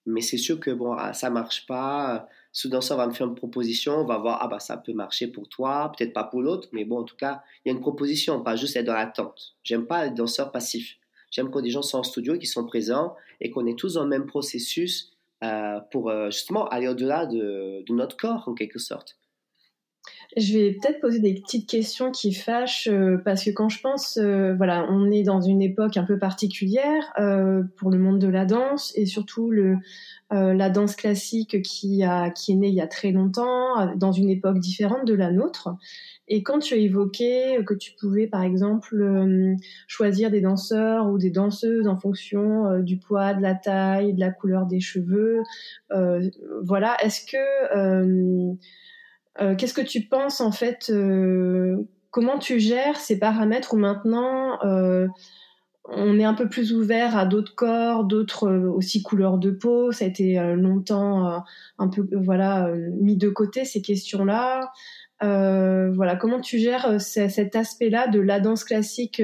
[0.06, 3.34] Mais c'est sûr que bon, ah, ça marche pas ce danseur va me faire une
[3.34, 6.68] proposition, on va voir, ah bah ça peut marcher pour toi, peut-être pas pour l'autre,
[6.70, 9.56] mais bon, en tout cas, il y a une proposition, pas juste être dans l'attente.
[9.64, 10.96] J'aime pas être danseur passif.
[11.32, 14.04] J'aime quand des gens sont en studio, qui sont présents et qu'on est tous dans
[14.04, 15.13] le même processus
[15.44, 19.18] euh, pour euh, justement aller au-delà de, notre corps, en quelque sorte.
[20.36, 24.18] Je vais peut-être poser des petites questions qui fâchent euh, parce que quand je pense,
[24.18, 27.12] voilà, on est dans une époque un peu particulière
[27.76, 29.76] pour le monde de la danse et surtout le,
[30.30, 34.30] la danse classique qui, a, qui est née il y a très longtemps, dans une
[34.30, 35.70] époque différente de la nôtre.
[36.28, 38.96] Et quand tu as évoqué que tu pouvais, par exemple,
[39.86, 44.30] choisir des danseurs ou des danseuses en fonction du poids, de la taille, de la
[44.30, 45.42] couleur des cheveux,
[46.62, 48.56] voilà, est-ce que
[49.40, 51.76] euh, qu'est-ce que tu penses en fait euh,
[52.10, 55.08] Comment tu gères ces paramètres où maintenant euh,
[55.86, 59.90] on est un peu plus ouvert à d'autres corps, d'autres aussi couleurs de peau?
[59.90, 61.42] Ça a été longtemps
[61.78, 64.70] un peu voilà mis de côté ces questions-là.
[65.94, 69.22] Voilà, comment tu gères cet aspect-là de la danse classique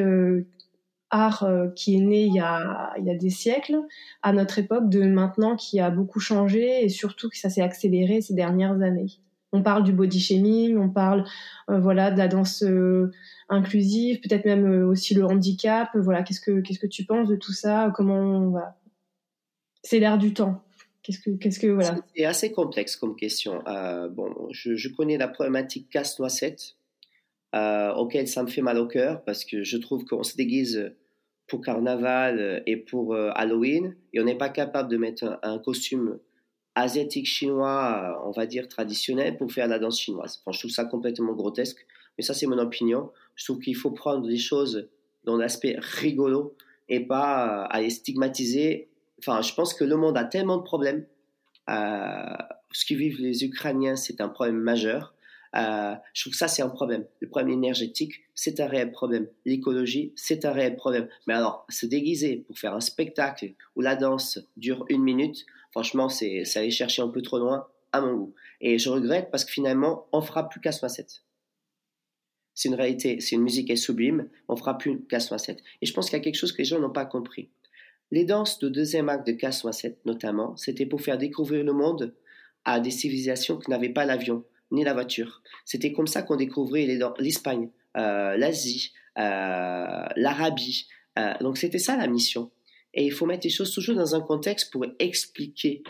[1.10, 3.80] art qui est né il y, a, des siècles
[4.22, 8.20] à notre époque de maintenant qui a beaucoup changé et surtout que ça s'est accéléré
[8.20, 9.20] ces dernières années?
[9.52, 11.24] On parle du body shaming, on parle
[11.68, 12.64] voilà de la danse
[13.50, 15.90] inclusive, peut-être même aussi le handicap.
[15.94, 17.92] Voilà, qu'est-ce que qu'est-ce que tu penses de tout ça?
[17.94, 18.76] Comment va?
[19.82, 20.62] C'est l'air du temps.
[21.02, 21.78] Qu'est-ce que qu'est-ce que
[22.14, 23.62] C'est assez complexe comme question.
[24.10, 26.76] bon, je, connais la problématique casse-noisette,
[27.54, 30.92] auquel ça me fait mal au cœur parce que je trouve qu'on se déguise
[31.46, 36.18] pour carnaval et pour Halloween et on n'est pas capable de mettre un costume
[36.74, 40.40] asiatique chinois, euh, on va dire traditionnel, pour faire la danse chinoise.
[40.40, 41.84] Enfin, je trouve ça complètement grotesque,
[42.16, 43.10] mais ça c'est mon opinion.
[43.34, 44.88] Je trouve qu'il faut prendre des choses
[45.24, 46.56] dans l'aspect rigolo
[46.88, 48.89] et pas euh, les stigmatiser.
[49.20, 51.06] Enfin, je pense que le monde a tellement de problèmes.
[51.68, 52.36] Euh,
[52.72, 55.14] ce que vivent les Ukrainiens, c'est un problème majeur.
[55.56, 57.04] Euh, je trouve que ça, c'est un problème.
[57.20, 59.26] Le problème énergétique, c'est un réel problème.
[59.44, 61.08] L'écologie, c'est un réel problème.
[61.26, 66.08] Mais alors, se déguiser pour faire un spectacle où la danse dure une minute, franchement,
[66.08, 68.34] c'est aller chercher un peu trop loin à mon goût.
[68.60, 71.24] Et je regrette parce que finalement, on fera plus casse 7
[72.54, 75.92] C'est une réalité, c'est une musique est sublime, on fera plus casse 7 Et je
[75.92, 77.50] pense qu'il y a quelque chose que les gens n'ont pas compris.
[78.12, 82.12] Les danses de deuxième acte de casse 7 notamment, c'était pour faire découvrir le monde
[82.64, 85.42] à des civilisations qui n'avaient pas l'avion, ni la voiture.
[85.64, 86.86] C'était comme ça qu'on découvrait
[87.18, 90.88] l'Espagne, euh, l'Asie, euh, l'Arabie.
[91.18, 92.50] Euh, donc c'était ça la mission.
[92.94, 95.84] Et il faut mettre les choses toujours dans un contexte pour expliquer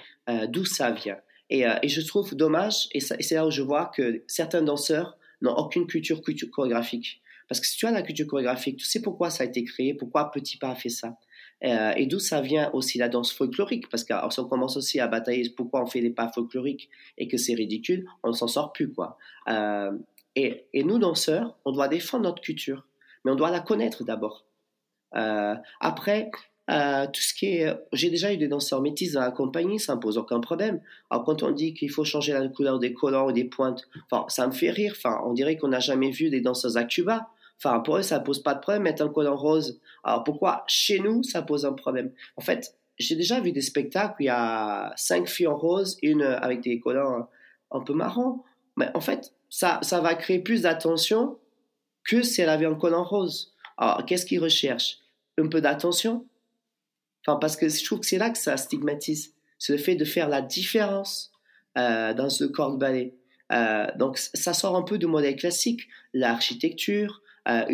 [0.49, 1.17] d'où ça vient.
[1.49, 5.87] Et, je trouve dommage, et, c'est là où je vois que certains danseurs n'ont aucune
[5.87, 7.23] culture, culture chorégraphique.
[7.49, 9.95] Parce que si tu as la culture chorégraphique, tu sais pourquoi ça a été créé,
[9.95, 11.17] pourquoi Petit Pas a fait ça.
[11.65, 13.89] Euh, et d'où ça vient aussi la danse folklorique?
[13.89, 17.29] Parce que si on commence aussi à batailler pourquoi on fait les pas folkloriques et
[17.29, 18.93] que c'est ridicule, on s'en sort plus.
[18.93, 19.19] quoi.
[19.49, 19.93] Euh,
[20.37, 22.87] et, nous, danseurs, on doit défendre notre culture,
[23.25, 24.47] mais on doit la connaître d'abord.
[25.17, 26.31] Euh, après,
[26.69, 30.01] tout ce qui est, j'ai déjà eu des danseurs métis dans la compagnie, ça ne
[30.01, 30.81] pose aucun problème.
[31.11, 33.89] Alors quand on dit qu'il faut changer la couleur des collants ou des pointes,
[34.29, 34.95] ça me fait rire.
[35.25, 37.29] On dirait qu'on n'a jamais vu des danseuses à Cuba.
[37.63, 39.81] Enfin, pour eux, ça pose pas de problème mettre un collant rose.
[40.03, 42.13] Alors pourquoi chez nous, ça pose un problème?
[42.37, 45.99] En fait, j'ai déjà vu des spectacles où il y a cinq filles en rose,
[46.03, 47.29] une avec des collants
[47.71, 48.43] un peu marrons.
[48.77, 51.39] Mais en fait, ça, ça va créer plus d'attention
[52.05, 53.55] que si elle avait un collant rose.
[53.77, 54.99] Alors, qu'est-ce qu'ils recherchent?
[55.39, 56.27] Un peu d'attention?
[57.27, 59.35] Enfin, parce que je trouve que c'est là que ça stigmatise.
[59.59, 61.33] C'est le fait de faire la différence
[61.77, 63.15] euh, dans ce corps de ballet.
[63.53, 67.21] Euh, donc, ça sort un peu du modèle classique, l'architecture,
[67.51, 67.65] euh,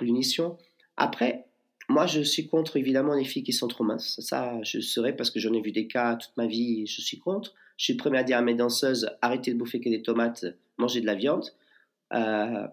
[0.00, 0.58] l'unition.
[0.96, 1.46] Après,
[1.88, 4.18] moi, je suis contre évidemment les filles qui sont trop minces.
[4.20, 6.86] Ça, je serais parce que j'en ai vu des cas toute ma vie.
[6.86, 7.54] Je suis contre.
[7.76, 10.46] Je suis premier à dire à mes danseuses arrêtez de bouffer que des tomates,
[10.78, 11.50] mangez de la viande.
[12.12, 12.66] Euh,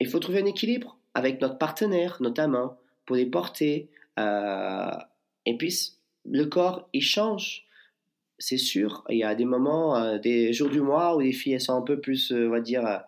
[0.00, 3.88] il faut trouver un équilibre avec notre partenaire, notamment pour les porter.
[4.18, 4.90] Euh,
[5.46, 5.92] et puis,
[6.26, 7.66] le corps, il change.
[8.38, 9.04] C'est sûr.
[9.08, 11.82] Il y a des moments, des jours du mois où les filles elles sont un
[11.82, 13.04] peu plus, on va dire,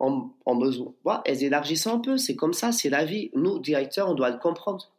[0.00, 0.94] en, besoin.
[1.26, 3.30] elles élargissent un peu, c'est comme ça, c'est la vie.
[3.34, 4.90] Nous, directeurs, on doit le comprendre.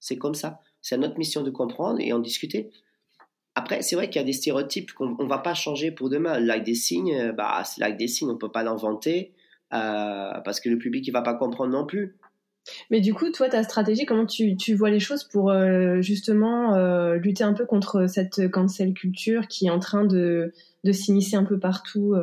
[0.00, 0.60] C'est comme ça.
[0.80, 2.70] C'est notre mission de comprendre et en discuter.
[3.54, 6.40] Après, c'est vrai qu'il y a des stéréotypes qu'on ne va pas changer pour demain.
[6.40, 9.34] L'acte des signes, bah, c'est l'acte des signes, on ne peut pas l'inventer
[9.72, 12.16] euh, parce que le public ne va pas comprendre non plus.
[12.90, 16.74] Mais du coup, toi, ta stratégie, comment tu, tu vois les choses pour euh, justement
[16.74, 20.52] euh, lutter un peu contre cette cancel culture qui est en train de,
[20.84, 22.14] de s'immiscer un peu partout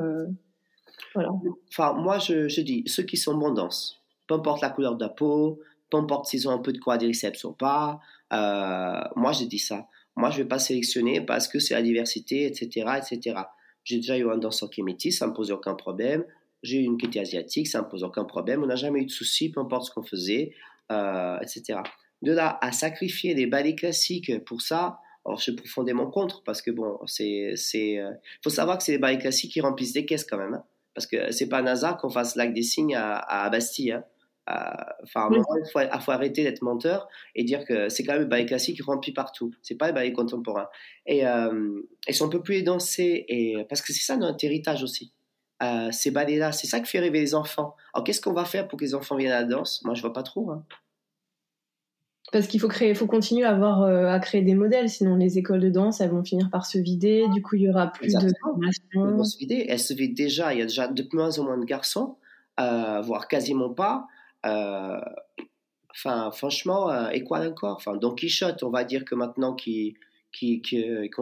[1.69, 4.01] Enfin, moi, je, dis, ceux qui sont bons dansent.
[4.27, 7.43] Peu importe la couleur de la peau, peu importe s'ils ont un peu de quadriceps
[7.43, 7.99] ou pas.
[8.33, 9.87] Euh, moi, je dis ça.
[10.15, 13.39] Moi, je vais pas sélectionner parce que c'est la diversité, etc., etc.
[13.83, 16.25] J'ai déjà eu un danseur qui est métis, ça me pose aucun problème.
[16.63, 18.63] J'ai eu une qui était asiatique, ça me pose aucun problème.
[18.63, 20.53] On n'a jamais eu de soucis, peu importe ce qu'on faisait,
[20.91, 21.79] euh, etc.
[22.23, 26.61] De là à sacrifier les ballets classiques pour ça, alors je suis profondément contre parce
[26.61, 28.11] que bon, c'est, c'est, euh,
[28.43, 30.55] faut savoir que c'est les ballets classiques qui remplissent des caisses quand même.
[30.55, 30.63] Hein.
[30.97, 33.91] Parce que c'est pas un hasard qu'on fasse l'acte des signes à, Bastille.
[33.91, 34.03] Hein.
[35.03, 38.81] Enfin, il faut, arrêter d'être menteur et dire que c'est quand même le ballet classique
[38.83, 39.51] rempli partout.
[39.61, 40.67] C'est pas le ballet contemporain.
[41.05, 44.43] Et, euh, et si on peut plus les danser, et, parce que c'est ça notre
[44.43, 45.13] héritage aussi.
[45.61, 47.75] Euh, ces ballets-là, c'est ça qui fait rêver les enfants.
[47.93, 49.83] Alors qu'est-ce qu'on va faire pour que les enfants viennent à la danse?
[49.85, 50.49] Moi, je vois pas trop.
[50.49, 50.65] Hein.
[52.31, 55.37] Parce qu'il faut créer, faut continuer à avoir euh, à créer des modèles, sinon les
[55.37, 57.25] écoles de danse elles vont finir par se vider.
[57.33, 59.07] Du coup, il y aura plus de formations.
[59.07, 59.65] Elles vont se vider.
[59.69, 60.53] Elles se vident déjà.
[60.53, 62.17] Il y a déjà de moins en moins de garçons,
[62.59, 64.07] euh, voire quasiment pas.
[64.45, 64.99] Euh,
[65.91, 67.77] enfin, franchement, et quoi encore?
[67.77, 69.93] Enfin, Don Quichotte, on va dire que maintenant qu'on
[70.33, 70.61] qui, qui,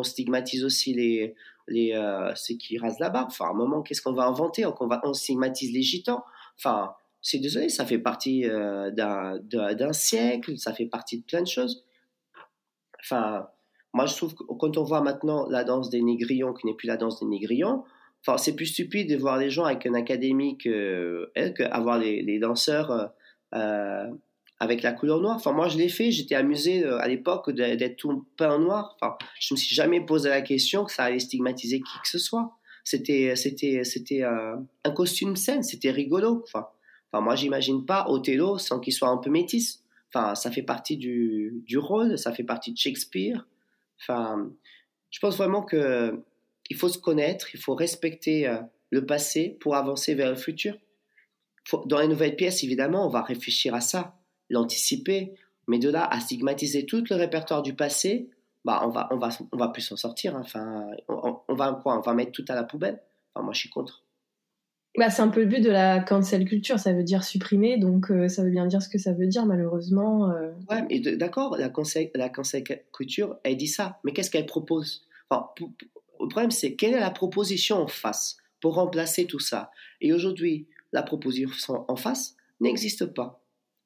[0.01, 1.36] stigmatise aussi les
[1.68, 1.93] les
[2.36, 3.28] ceux qui rasent la barbe.
[3.30, 4.66] Enfin, à un moment, qu'est-ce qu'on va inventer?
[4.66, 6.24] On, on stigmatise les gitans.
[6.58, 6.95] Enfin,
[7.26, 11.84] c'est désolé, ça fait partie euh, d'un siècle, ça fait partie de plein de choses.
[13.00, 13.48] Enfin,
[13.94, 16.88] moi je trouve que quand on voit maintenant la danse des négrillons, qui n'est plus
[16.88, 17.84] la danse des négrillons,
[18.22, 22.38] enfin, c'est plus stupide de voir les gens avec un académique euh, qu'avoir les, les,
[22.38, 23.12] danseurs
[23.56, 24.08] euh,
[24.60, 25.36] avec la couleur noire.
[25.36, 26.12] Enfin, moi, je l'ai fait.
[26.12, 28.96] J'étais amusé euh, à l'époque d'être tout peint en noir.
[28.96, 32.18] Enfin, je me suis jamais posé la question que ça allait stigmatiser qui que ce
[32.18, 32.58] soit.
[32.86, 35.64] C'était, c'était, euh, un costume scène.
[35.64, 36.46] C'était rigolo.
[37.16, 39.84] Enfin moi, j'imagine pas Othello sans qu'il soit un peu métis.
[40.13, 42.18] Enfin, ça fait partie du, rôle.
[42.18, 43.47] Ça fait partie de Shakespeare.
[44.01, 44.51] Enfin,
[45.11, 46.22] je pense vraiment que
[46.70, 47.53] il faut se connaître.
[47.53, 48.57] Il faut respecter euh,
[48.89, 50.76] le passé pour avancer vers le futur.
[51.86, 54.16] dans les nouvelles pièces, évidemment, on va réfléchir à ça
[54.49, 55.34] l'anticiper.
[55.68, 58.30] Mais de là à stigmatiser tout le répertoire du passé,
[58.66, 60.36] bah on va on va on va plus s'en sortir.
[60.36, 60.41] Hein.
[60.43, 61.97] Enfin, on, va quoi?
[61.97, 63.01] On va mettre tout à la poubelle?
[63.34, 64.05] Enfin, moi, je suis contre.
[64.98, 68.12] Bah, c'est un peu le but de la cancel culture, ça veut dire supprimer, donc
[68.12, 70.32] euh, ça veut bien dire ce que ça veut dire, malheureusement.
[70.32, 70.52] Euh.
[70.70, 75.06] Ouais, mais d'accord, la cancel, la cancel culture, elle dit ça, mais qu'est-ce qu'elle propose?
[75.32, 79.70] Le problème, c'est quelle est la proposition en face pour remplacer tout ça?
[80.00, 83.41] Et aujourd'hui, la proposition en face n'existe pas.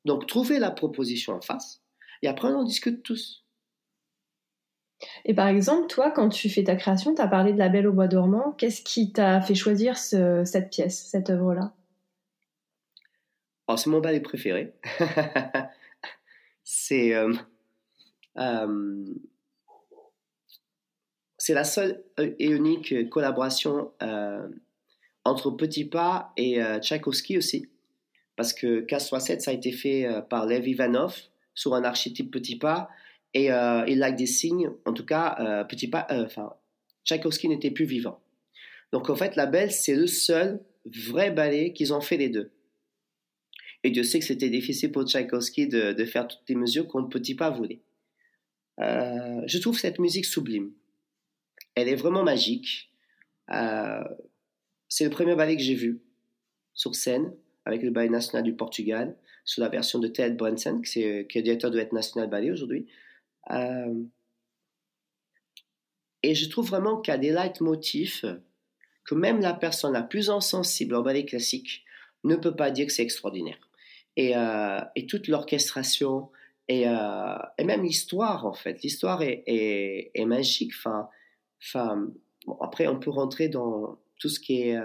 [0.06, 1.82] Donc, trouvez la proposition en face
[2.22, 3.46] et après, on en discute tous.
[5.26, 7.88] Et par exemple, toi, quand tu fais ta création, tu as parlé de La Belle
[7.88, 8.52] au Bois dormant.
[8.58, 11.74] Qu'est-ce qui t'a fait choisir cette pièce, cette œuvre-là?
[13.68, 14.74] Oh, C'est mon ballet préféré.
[16.64, 17.34] c'est euh,
[18.38, 19.06] euh,
[21.38, 24.48] c'est la seule et unique collaboration euh,
[25.24, 27.70] entre Petit Pas et Tchaïkovski aussi
[28.36, 31.16] parce que K67, ça a été fait par Lev Ivanov
[31.54, 32.90] sur un archétype petit pas,
[33.34, 36.54] et euh, il a des signes, en tout cas, euh, petit pas, enfin,
[37.06, 38.20] Tchaïkovski n'était plus vivant.
[38.92, 42.52] Donc en fait, La Belle, c'est le seul vrai ballet qu'ils ont fait les deux.
[43.84, 47.08] Et Dieu sait que c'était difficile pour Tchaïkovski de, faire toutes les mesures qu'on ne
[47.08, 47.82] Petit Pas voulait.
[48.80, 50.72] je trouve cette musique sublime.
[51.76, 52.92] Elle est vraiment magique.
[53.48, 56.02] c'est le premier ballet que j'ai vu
[56.74, 57.32] sur scène
[57.66, 59.16] avec le Ballet National du Portugal,
[59.46, 62.52] sous la version de Ted Branson, qui est, qui est directeur de l'Être National Ballet
[62.52, 62.88] aujourd'hui.
[63.52, 64.04] Euh,
[66.24, 68.26] et je trouve vraiment qu'il y a des leitmotifs
[69.06, 71.84] que même la personne la plus insensible au ballet classique
[72.24, 73.58] ne peut pas dire que c'est extraordinaire.
[74.18, 76.30] Et, euh, toute l'orchestration
[76.68, 78.82] et, euh, et, même l'histoire, en fait.
[78.84, 80.74] L'histoire est, magique.
[80.78, 81.10] Enfin,
[82.60, 84.78] après, on peut rentrer dans tout ce qui est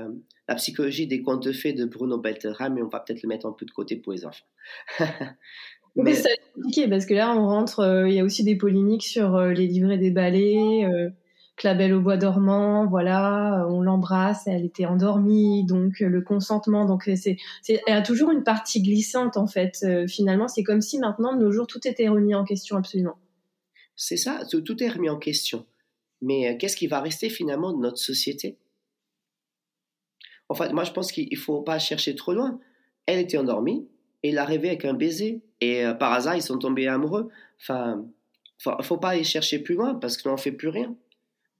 [0.49, 3.47] la psychologie des contes de fées de Bruno Beltrame, mais on va peut-être le mettre
[3.47, 4.47] un peu de côté pour les enfants.
[5.97, 9.05] mais, c'est compliqué parce que là, on rentre, euh, il y a aussi des polémiques
[9.05, 11.11] sur euh, les livrets des ballets, euh,
[11.57, 17.36] Clabelle au bois dormant, voilà, on l'embrasse, elle était endormie, donc le consentement, donc c'est,
[17.62, 19.86] c'est, elle a toujours une partie glissante en fait.
[20.09, 23.16] finalement, c'est comme si maintenant, de nos jours, tout était remis en question absolument.
[23.95, 25.64] C'est ça, tout est remis en question.
[26.22, 28.59] Mais qu'est-ce qui va rester finalement de notre société?
[30.49, 32.61] En fait, moi, je pense qu'il ne faut pas chercher trop loin.
[33.07, 33.88] Elle était endormie
[34.22, 35.42] et il a rêvé avec un baiser.
[35.65, 37.31] Et euh, par hasard, ils sont tombés amoureux.
[37.61, 38.05] Enfin,
[38.67, 40.95] ne faut pas aller chercher plus loin parce que n'en fait plus rien.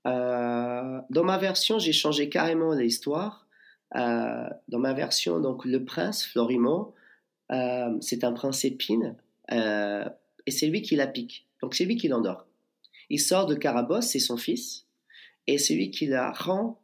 [0.07, 3.47] Euh, dans ma version, j'ai changé carrément l'histoire.
[3.97, 6.93] Euh, dans ma version, donc le prince Florimond,
[8.01, 9.17] c'est un prince épine
[9.51, 11.47] et c'est lui qui la pique.
[11.63, 12.47] Donc c'est lui qui l'endort.
[13.09, 14.87] Il sort de Carabosse, c'est son fils,
[15.47, 16.81] et c'est lui qui la rend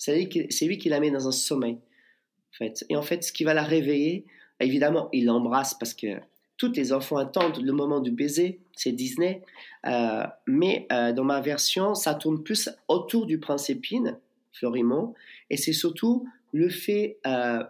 [0.00, 1.74] c'est lui, qui, la met dans un sommeil.
[1.74, 2.84] En fait.
[2.88, 4.24] Et en fait, ce qui va la réveiller,
[4.60, 6.20] évidemment, il l'embrasse parce que
[6.56, 9.42] tous les enfants attendent le moment du baiser, c'est Disney.
[9.86, 14.18] Euh, mais euh, dans ma version, ça tourne plus autour du prince Épine,
[14.52, 15.14] Florimond,
[15.48, 17.64] et c'est surtout le fait euh,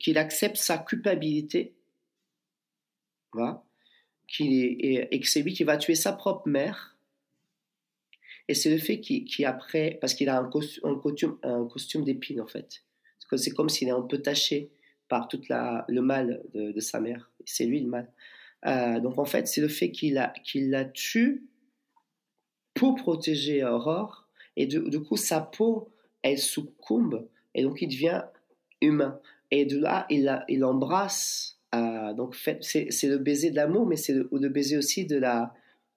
[0.00, 1.74] qu'il accepte sa culpabilité,
[3.32, 3.62] voilà,
[4.40, 6.94] et, et que c'est lui qui va tuer sa propre mère
[8.48, 12.04] et c'est le fait qu'il après, parce qu'il a un costume, un costume, un costume
[12.04, 12.84] d'épine en fait.
[13.36, 14.70] C'est comme s'il est un peu taché
[15.08, 17.30] par tout le mal de, sa mère.
[17.44, 18.10] C'est lui le mal.
[18.66, 21.46] Euh, donc en fait, c'est le fait qu'il la, la tue
[22.74, 24.26] pour protéger Aurore.
[24.56, 25.90] Et du, coup, sa peau,
[26.22, 27.28] elle succombe.
[27.54, 28.22] Et donc, il devient
[28.80, 29.20] humain.
[29.50, 31.58] Et de là, il, la, il embrasse.
[31.74, 35.16] Euh, donc, c'est, c'est le baiser de l'amour, mais c'est le, le baiser aussi de
[35.16, 35.54] la,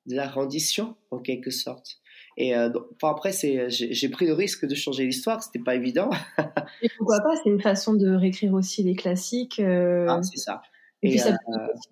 [0.07, 1.99] de la rendition, en quelque sorte.
[2.37, 2.69] Et euh,
[3.01, 6.11] après, c'est, j'ai, pris le risque de changer l'histoire, c'était pas évident.
[6.83, 9.59] et pourquoi pas C'est une façon de réécrire aussi les classiques.
[9.59, 10.61] Euh, ah, c'est ça.
[11.01, 11.35] Et, puis ça euh,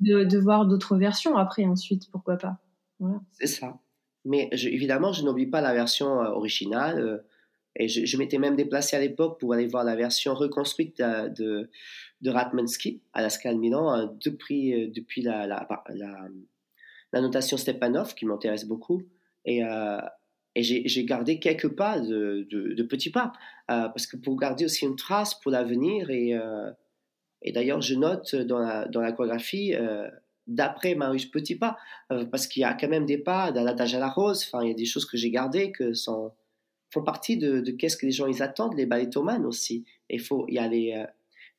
[0.03, 2.59] permet de, voir d'autres versions après, ensuite, pourquoi pas.
[2.99, 3.21] Voilà.
[3.31, 3.79] C'est ça.
[4.23, 7.23] Mais évidemment, je n'oublie pas la version originale.
[7.75, 11.69] et je, m'étais même déplacé à l'époque pour aller voir la version reconstruite de,
[12.21, 16.27] de, Ratmansky à la Scala Milan, depuis, depuis la, la, la,
[17.13, 19.03] la, notation Stepanov, qui m'intéresse beaucoup.
[19.45, 19.61] Et
[20.55, 23.33] et j'ai gardé quelques pas de, de, petits pas,
[23.67, 26.09] parce que pour garder aussi une trace pour l'avenir.
[26.09, 26.33] Et,
[27.41, 29.73] et d'ailleurs, je note dans la, dans l'aquagraphie,
[30.47, 31.77] d'après Marius Petit Pas,
[32.31, 34.69] parce qu'il y a quand même des pas dans l'adage à la rose, enfin, il
[34.69, 36.31] y a des choses que j'ai gardées que sont,
[36.91, 39.85] font partie de, qu'est-ce que les gens ils attendent, les balettomanes aussi.
[40.09, 41.05] Il, faut, y a les,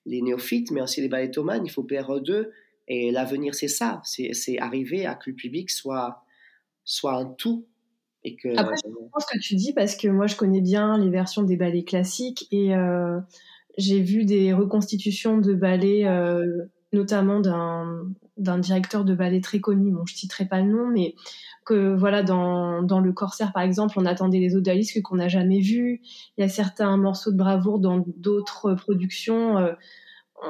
[0.07, 2.53] néophytes, mais aussi les balettomanes, il faut perdre d'eux.
[2.89, 6.25] Et l'avenir, c'est ça, c'est arriver à que le public soit,
[6.85, 7.67] soit un tout
[8.57, 11.43] après, je comprends ce que tu dis parce que moi, je connais bien les versions
[11.43, 13.19] des ballets classiques et euh,
[13.79, 19.93] j'ai vu des reconstitutions de ballets, euh, notamment d'un directeur de ballet très connu.
[19.93, 21.15] Bon, je citerai pas le nom, mais
[21.65, 25.61] que voilà, dans, dans le Corsaire, par exemple, on attendait les odalisques qu'on n'a jamais
[25.61, 26.01] vus.
[26.39, 29.59] Il y a certains morceaux de bravoure dans d'autres productions.
[29.59, 29.73] Euh,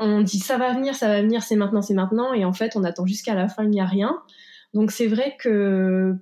[0.00, 2.76] on dit ça va venir, ça va venir, c'est maintenant, c'est maintenant, et en fait,
[2.76, 4.20] on attend jusqu'à la fin, il n'y a rien.
[4.74, 6.14] Donc c'est vrai que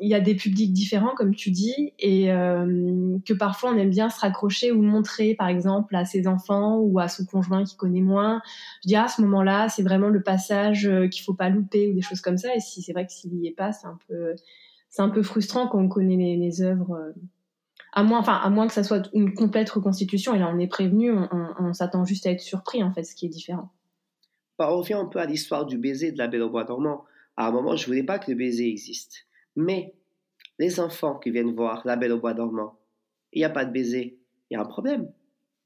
[0.00, 3.90] il y a des publics différents, comme tu dis, et euh, que parfois on aime
[3.90, 7.76] bien se raccrocher ou montrer, par exemple, à ses enfants ou à son conjoint qui
[7.76, 8.40] connaît moins.
[8.82, 11.88] Je dis, ah, à ce moment-là, c'est vraiment le passage euh, qu'il faut pas louper
[11.88, 12.54] ou des choses comme ça.
[12.54, 14.34] Et si c'est vrai que s'il y est pas, c'est un peu,
[14.88, 16.94] c'est un peu frustrant quand on connaît les, œuvres.
[16.94, 17.12] Euh,
[17.92, 20.34] à moins, enfin, à moins que ça soit une complète reconstitution.
[20.34, 23.26] Et là, on est prévenu, on, s'attend juste à être surpris, en fait, ce qui
[23.26, 23.70] est différent.
[24.58, 27.04] Bah, on revient un peu à l'histoire du baiser de la Belle au bois dormant.
[27.36, 29.27] À un moment, je voulais pas que le baiser existe.
[29.58, 29.92] Mais
[30.60, 32.78] les enfants qui viennent voir La Belle au Bois dormant,
[33.32, 34.16] il n'y a pas de baiser,
[34.48, 35.10] il y a un problème.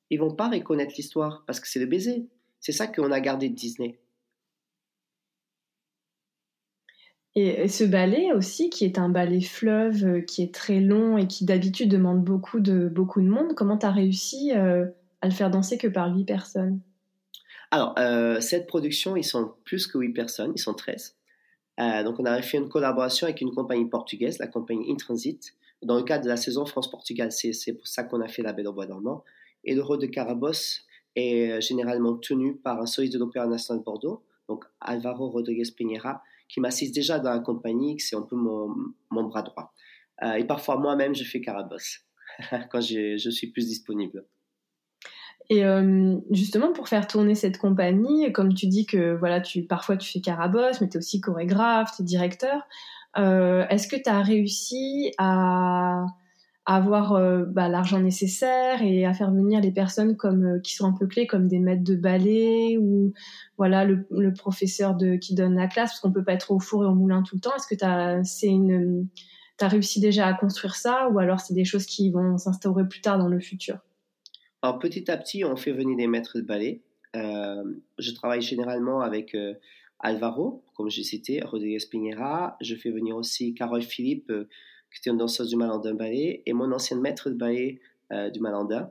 [0.09, 2.27] Ils vont pas reconnaître l'histoire parce que c'est le baiser.
[2.59, 4.01] C'est ça qu'on a gardé de Disney.
[7.35, 11.27] Et ce ballet aussi, qui est un ballet fleuve, euh, qui est très long et
[11.27, 14.87] qui d'habitude demande beaucoup de, beaucoup de monde, comment tu as réussi euh,
[15.21, 16.81] à le faire danser que par 8 personnes?
[17.71, 21.15] Alors, euh, cette production, ils sont plus que 8 personnes, ils sont 13.
[21.81, 25.97] Euh, donc, on avait fait une collaboration avec une compagnie portugaise, la compagnie Intransit, dans
[25.97, 27.33] le cadre de la saison France-Portugal.
[27.33, 29.25] C'est pour ça qu'on a fait la Belle au Bois dormant.
[29.65, 30.85] Et le rôle de Carabosse
[31.17, 35.71] est euh, généralement tenu par un soliste de l'Opéra national de Bordeaux, donc Alvaro Rodriguez
[35.77, 38.75] Pinheira, qui m'assiste déjà dans la compagnie, c'est un peu mon,
[39.11, 39.73] mon bras droit.
[40.23, 42.01] Euh, et parfois, moi-même, je fais Carabosse
[42.71, 44.25] quand je suis plus disponible.
[45.51, 49.97] Et euh, justement, pour faire tourner cette compagnie, comme tu dis que voilà, tu parfois
[49.97, 52.63] tu fais carabosse, mais tu es aussi chorégraphe, tu es directeur,
[53.19, 56.07] euh, est-ce que tu as réussi à,
[56.65, 60.93] avoir euh, bah, l'argent nécessaire et à faire venir les personnes comme qui sont un
[60.93, 63.13] peu clés, comme des maîtres de ballet ou
[63.59, 66.85] voilà le, professeur de, qui donne la classe, parce qu'on peut pas être au four
[66.85, 67.55] et au moulin tout le temps.
[67.57, 69.09] Est-ce que tu c'est une,
[69.61, 73.01] as réussi déjà à construire ça ou alors c'est des choses qui vont s'instaurer plus
[73.01, 73.79] tard dans le futur?
[74.63, 76.83] Alors petit à petit, on fait venir des maîtres de ballet.
[77.17, 77.65] Euh,
[77.99, 79.55] je travaille généralement avec euh,
[79.99, 82.57] Alvaro, comme j'ai cité, Rodriguez Pinheira.
[82.61, 84.49] Je fais venir aussi Carole Philippe, euh,
[84.93, 87.81] qui était une danseuse du Malandin Ballet, et mon ancienne maître de ballet
[88.35, 88.91] du Malandin,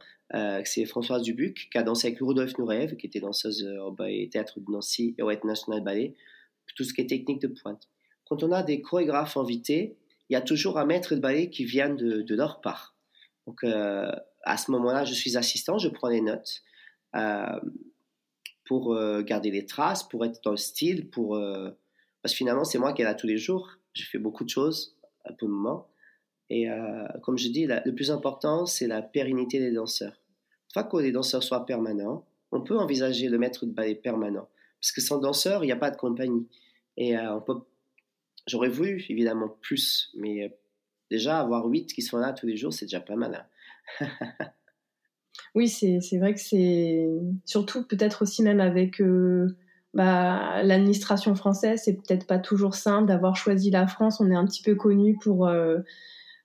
[0.64, 3.96] c'est Françoise Dubuc, qui a dansé avec Rudolf Nureyev, qui était danseuse au
[4.32, 6.16] théâtre de Nancy et au National Ballet,
[6.76, 7.88] tout ce qui est technique de pointe.
[8.28, 9.96] Quand on a des chorégraphes invités,
[10.28, 12.96] il y a toujours un maître de ballet qui vient de, de leur part.
[13.46, 13.64] Donc,
[14.44, 16.64] à ce moment-là, je suis assistant, je prends des notes
[17.16, 17.60] euh,
[18.66, 21.70] pour euh, garder les traces, pour être dans le style, pour euh,
[22.22, 23.78] parce que finalement c'est moi qui est là tous les jours.
[23.94, 25.88] Je fais beaucoup de choses à tout moment.
[26.54, 26.68] Et
[27.24, 30.22] comme je dis, le plus important c'est la pérennité des danseurs.
[30.70, 34.50] Une fois que les danseurs soient permanents, on peut envisager le maître de ballet permanent.
[34.82, 36.50] Parce que sans danseur, il n'y a pas de compagnie.
[36.98, 37.56] Et on peut,
[38.48, 40.58] j'aurais voulu évidemment plus, mais
[41.10, 43.34] déjà avoir huit qui sont là tous les jours, c'est déjà pas mal.
[43.34, 43.46] Hein.
[45.56, 47.08] oui, c'est vrai que c'est
[47.46, 49.56] surtout peut-être aussi même avec euh,
[49.94, 54.20] bah, l'administration française, c'est peut-être pas toujours simple d'avoir choisi la France.
[54.20, 55.80] On est un petit peu connu pour euh,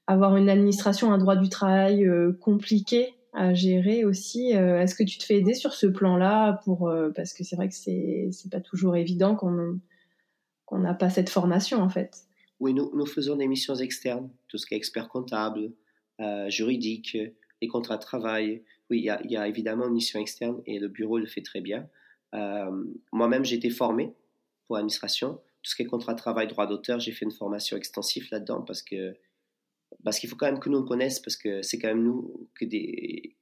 [0.07, 4.53] avoir une administration, un droit du travail euh, compliqué à gérer aussi.
[4.53, 7.75] Est-ce que tu te fais aider sur ce plan-là pour parce que c'est vrai que
[7.75, 9.79] c'est pas toujours évident qu'on
[10.65, 12.17] qu'on n'a pas cette formation en fait.
[12.61, 15.71] Oui, nous, nous faisons des missions externes, tout ce qui est expert comptable,
[16.21, 17.17] euh, juridique,
[17.61, 18.63] les contrats de travail.
[18.91, 21.89] Oui, il y, a, évidemment une mission externe et le bureau le fait très bien.
[22.35, 24.13] Euh, moi-même, j'ai été formé
[24.67, 25.41] pour l'administration.
[25.63, 28.63] Tout ce qui est contrat de travail, droit d'auteur, j'ai fait une formation extensive là-dedans
[28.63, 29.17] parce que
[30.05, 32.49] parce qu'il faut quand même que nous on connaisse parce que c'est quand même nous
[32.55, 33.37] que des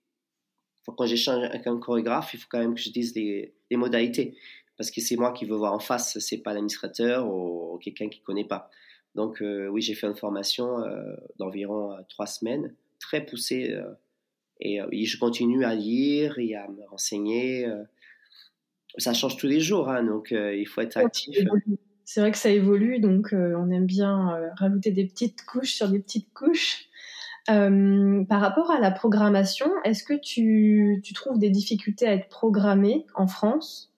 [0.87, 4.37] quand j'échange avec un chorégraphe, il faut quand même que je dise les, modalités
[4.77, 8.21] parce que c'est moi qui veux voir en face, c'est pas l'administrateur ou, quelqu'un qui
[8.21, 8.71] connaît pas.
[9.15, 13.77] Donc euh, oui, j'ai fait une formation euh, d'environ euh, trois semaines, très poussée,
[14.61, 17.67] et, je continue à lire et à me renseigner.
[18.97, 21.37] ça change tous les jours, hein, donc il faut être actif.
[22.07, 25.99] C'est vrai que ça évolue, donc on aime bien rajouter des petites couches sur des
[25.99, 26.89] petites couches.
[27.47, 33.07] par rapport à la programmation, est-ce que tu, tu, trouves des difficultés à être programmé
[33.15, 33.94] en France?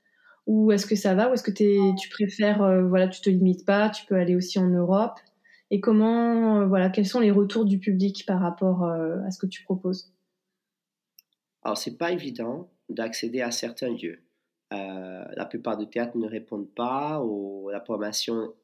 [0.46, 3.66] Ou est-ce que ça va Ou est-ce que tu préfères, euh, voilà, tu te limites
[3.66, 5.18] pas, tu peux aller aussi en Europe
[5.70, 9.38] Et comment, euh, voilà, quels sont les retours du public par rapport euh, à ce
[9.38, 10.12] que tu proposes?
[11.62, 14.22] Alors, c'est pas évident d'accéder à certains lieux.
[14.70, 18.54] la plupart des théâtres ne répondent pas, ou la programmation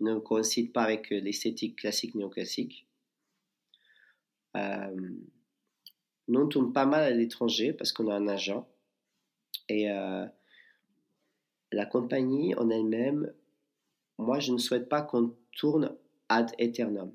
[0.00, 2.86] ne coïncide pas avec l'esthétique classique néoclassique.
[4.54, 8.68] nous, on tourne pas mal à l'étranger parce qu'on a un agent.
[9.70, 9.88] Et
[11.72, 13.32] la compagnie en elle-même,
[14.18, 15.96] moi, je ne souhaite pas qu'on tourne
[16.28, 17.12] ad eternum.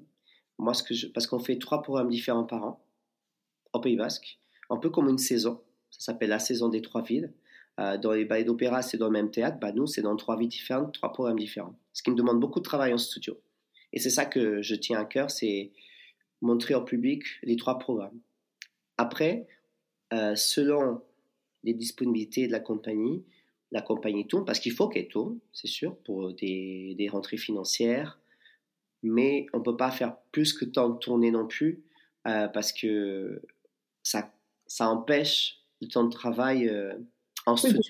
[0.57, 0.73] Moi,
[1.13, 2.85] parce qu'on fait trois programmes différents par an
[3.73, 4.39] au Pays Basque,
[4.69, 5.61] un peu comme une saison.
[5.89, 7.33] Ça s'appelle la saison des trois villes.
[7.79, 9.57] Euh, dans les ballets d'opéra, c'est dans le même théâtre.
[9.59, 11.75] Bah, nous, c'est dans trois villes différentes, trois programmes différents.
[11.91, 13.39] Ce qui me demande beaucoup de travail en studio.
[13.91, 15.71] Et c'est ça que je tiens à cœur, c'est
[16.41, 18.19] montrer au public les trois programmes.
[18.97, 19.47] Après,
[20.13, 21.01] euh, selon
[21.63, 23.23] les disponibilités de la compagnie,
[23.73, 28.19] la compagnie tourne, parce qu'il faut qu'elle tourne, c'est sûr, pour des, des, rentrées financières,
[29.01, 31.83] mais on ne peut pas faire plus que tant de tourner non plus,
[32.27, 33.41] euh, parce que
[34.03, 34.31] ça,
[34.67, 36.93] ça empêche le temps de travail euh,
[37.47, 37.81] en studio.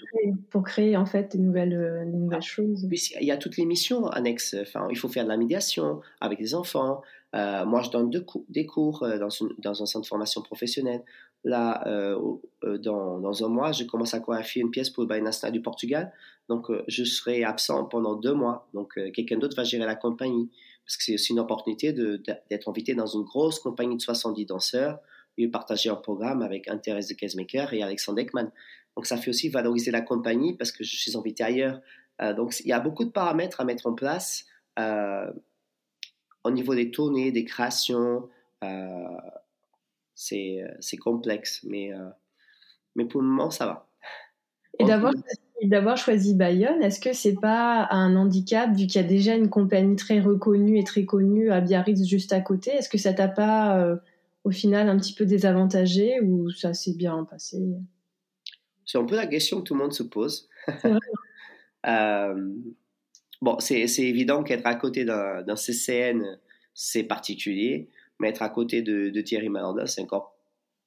[0.50, 2.88] Pour créer, en fait des nouvelles, euh, des nouvelles choses.
[2.90, 4.56] il y a toutes les missions annexes.
[4.62, 7.02] Enfin, il faut faire de la médiation avec les enfants.
[7.34, 8.10] moi, je donne
[8.48, 9.28] des cours dans,
[9.58, 11.04] dans un centre de formation professionnelle.
[11.44, 12.18] Là, euh,
[12.64, 16.14] euh, dans, dans, un mois, je commence à chorégraphier une pièce pour le du Portugal.
[16.48, 18.70] Donc, euh, je serai absent pendant deux mois.
[18.74, 20.50] Donc, quelqu'un d'autre va gérer la compagnie.
[20.86, 25.00] Parce que c'est aussi une opportunité d'être invité dans une grosse compagnie de 70 danseurs
[25.38, 28.52] et partager un programme avec Thérèse de Kesmaker et Alexandre Ekman.
[28.96, 31.80] Donc, ça fait aussi valoriser la compagnie parce que je suis invité ailleurs.
[32.36, 34.46] donc, il y a beaucoup de paramètres à mettre en place
[36.44, 38.30] au niveau des tournées, des créations.
[38.64, 39.18] Euh,
[40.16, 42.10] c'est complexe, mais, euh,
[42.96, 43.88] mais pour le moment, ça va.
[45.60, 49.36] Et d'avoir choisi Bayonne, est-ce que c'est pas un handicap vu qu'il y a déjà
[49.36, 53.14] une compagnie très reconnue et très connue à Biarritz juste à côté Est-ce que ça
[53.14, 53.96] t'a pas euh,
[54.44, 57.60] au final un petit peu désavantagé ou ça s'est bien passé?
[58.86, 60.50] C'est un peu la question que tout le monde se pose.
[63.42, 66.40] bon, c'est évident qu'être à côté d'un CCN,
[66.74, 67.90] c'est particulier
[68.24, 70.38] mais être à côté de, Thierry Malandin, c'est encore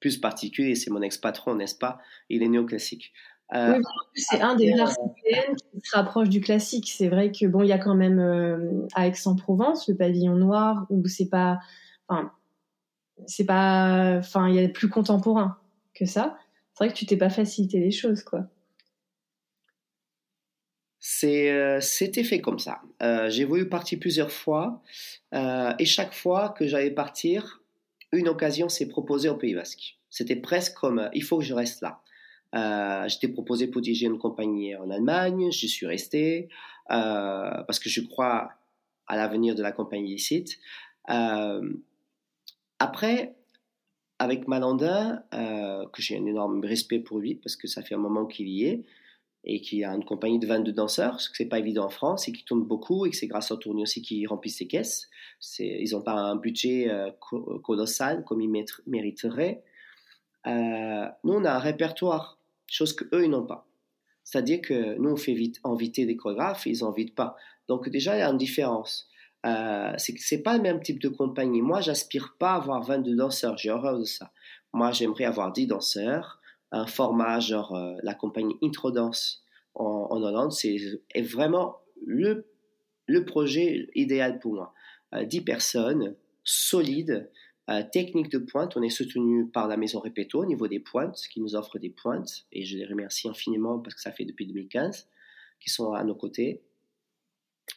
[0.01, 0.75] plus particulier.
[0.75, 1.99] C'est mon ex-patron, n'est-ce pas?
[2.31, 3.13] Il est néoclassique.
[3.55, 3.79] Euh,
[4.15, 6.91] c'est un des rares CPN qui se rapproche du classique.
[6.91, 10.87] C'est vrai que bon, il y a quand même euh, à Aix-en-Provence le pavillon noir
[10.89, 11.59] où c'est pas,
[12.09, 12.33] enfin,
[13.27, 15.59] c'est pas, enfin, il y a plus contemporain
[15.95, 16.39] que ça.
[16.73, 18.47] C'est vrai que tu t'es pas facilité les choses, quoi.
[21.25, 22.81] Euh, c'était fait comme ça.
[23.03, 24.83] Euh, j'ai voulu partir plusieurs fois
[25.35, 27.63] euh, et chaque fois que j'allais partir,
[28.13, 29.99] une occasion s'est proposée au Pays Basque.
[30.11, 32.01] C'était presque comme il faut que je reste là.
[33.09, 36.49] J'étais proposé pour diriger une compagnie en Allemagne, je suis resté
[36.89, 38.53] parce que je crois
[39.07, 40.57] à l'avenir de la compagnie ici.
[42.79, 43.35] après,
[44.19, 48.25] avec Malandin, que j'ai un énorme respect pour lui parce que ça fait un moment
[48.25, 48.85] qu'il y est,
[49.47, 52.29] et qui a une compagnie de 22 danseurs, ce que c'est pas évident en France,
[52.29, 55.09] et qui tourne beaucoup, et que c'est grâce aux tournées aussi qu'ils remplissent ses caisses.
[55.61, 57.11] Ils n'ont pas un budget euh,
[57.63, 58.51] colossal comme ils
[58.87, 59.63] mériteraient.
[60.49, 63.69] Euh, nous, on a un répertoire, chose qu'eux, ils n'ont pas.
[64.25, 67.37] C'est-à-dire que nous, on fait vite inviter des chorégraphes, ils n'invitent pas.
[67.69, 69.09] Donc déjà, il y a une différence.
[69.47, 71.63] Euh, c'est pas le même type de compagnie.
[71.63, 74.33] Moi, j'aspire pas à avoir 22 danseurs, j'ai horreur de ça.
[74.73, 76.41] Moi, j'aimerais avoir 10 danseurs,
[76.77, 80.79] un format genre euh, la compagnie Introdance en, en Hollande, c'est
[81.23, 82.47] vraiment le,
[83.07, 84.75] le projet idéal pour moi.
[85.13, 87.31] 10 euh, personnes, solides,
[87.71, 88.77] euh, techniques de pointe.
[88.77, 91.91] On est soutenu par la maison Répéto au niveau des pointes, qui nous offre des
[91.91, 95.09] pointes, et je les remercie infiniment parce que ça fait depuis 2015
[95.61, 96.63] qu'ils sont à nos côtés.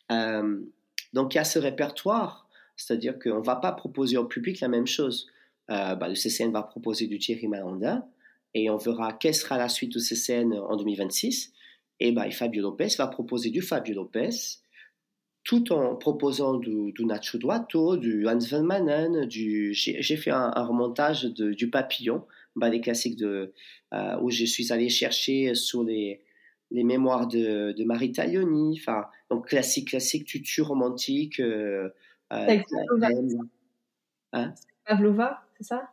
[0.10, 4.68] donc il y a ce répertoire, c'est-à-dire qu'on ne va pas proposer au public la
[4.68, 5.28] même chose.
[5.70, 8.06] Bah, le CCN va proposer du Thierry Malandin,
[8.54, 11.54] et on verra quelle sera la suite de ces scènes en 2026.
[12.00, 14.30] Et ben, Fabio Lopez va proposer du Fabio Lopez,
[15.44, 20.52] tout en proposant du, du Nacho Duato, du Hans van Manen, du, j'ai fait un,
[20.52, 22.26] remontage de, du Papillon,
[22.56, 23.54] bah, les classiques de,
[23.94, 26.22] euh, où je suis allé chercher sur les,
[26.72, 31.40] les mémoires de, de Marie Taglioni, enfin, donc classique, classique, tutu romantique.
[31.40, 31.90] Euh,
[32.32, 32.60] euh,
[34.34, 34.54] hein?
[34.86, 35.92] Pavlova, c'est ça?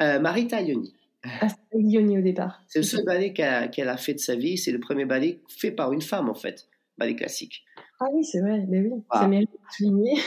[0.00, 0.94] Euh, Marie Taglioni.
[1.24, 2.62] Ah, au départ.
[2.66, 4.56] C'est le seul ballet qu'elle a, fait de sa vie.
[4.56, 6.68] C'est le premier ballet fait par une femme, en fait.
[6.96, 7.64] Ballet classique.
[8.00, 8.64] Ah oui, c'est vrai.
[8.68, 10.18] Mais oui, ça mérite de souligner.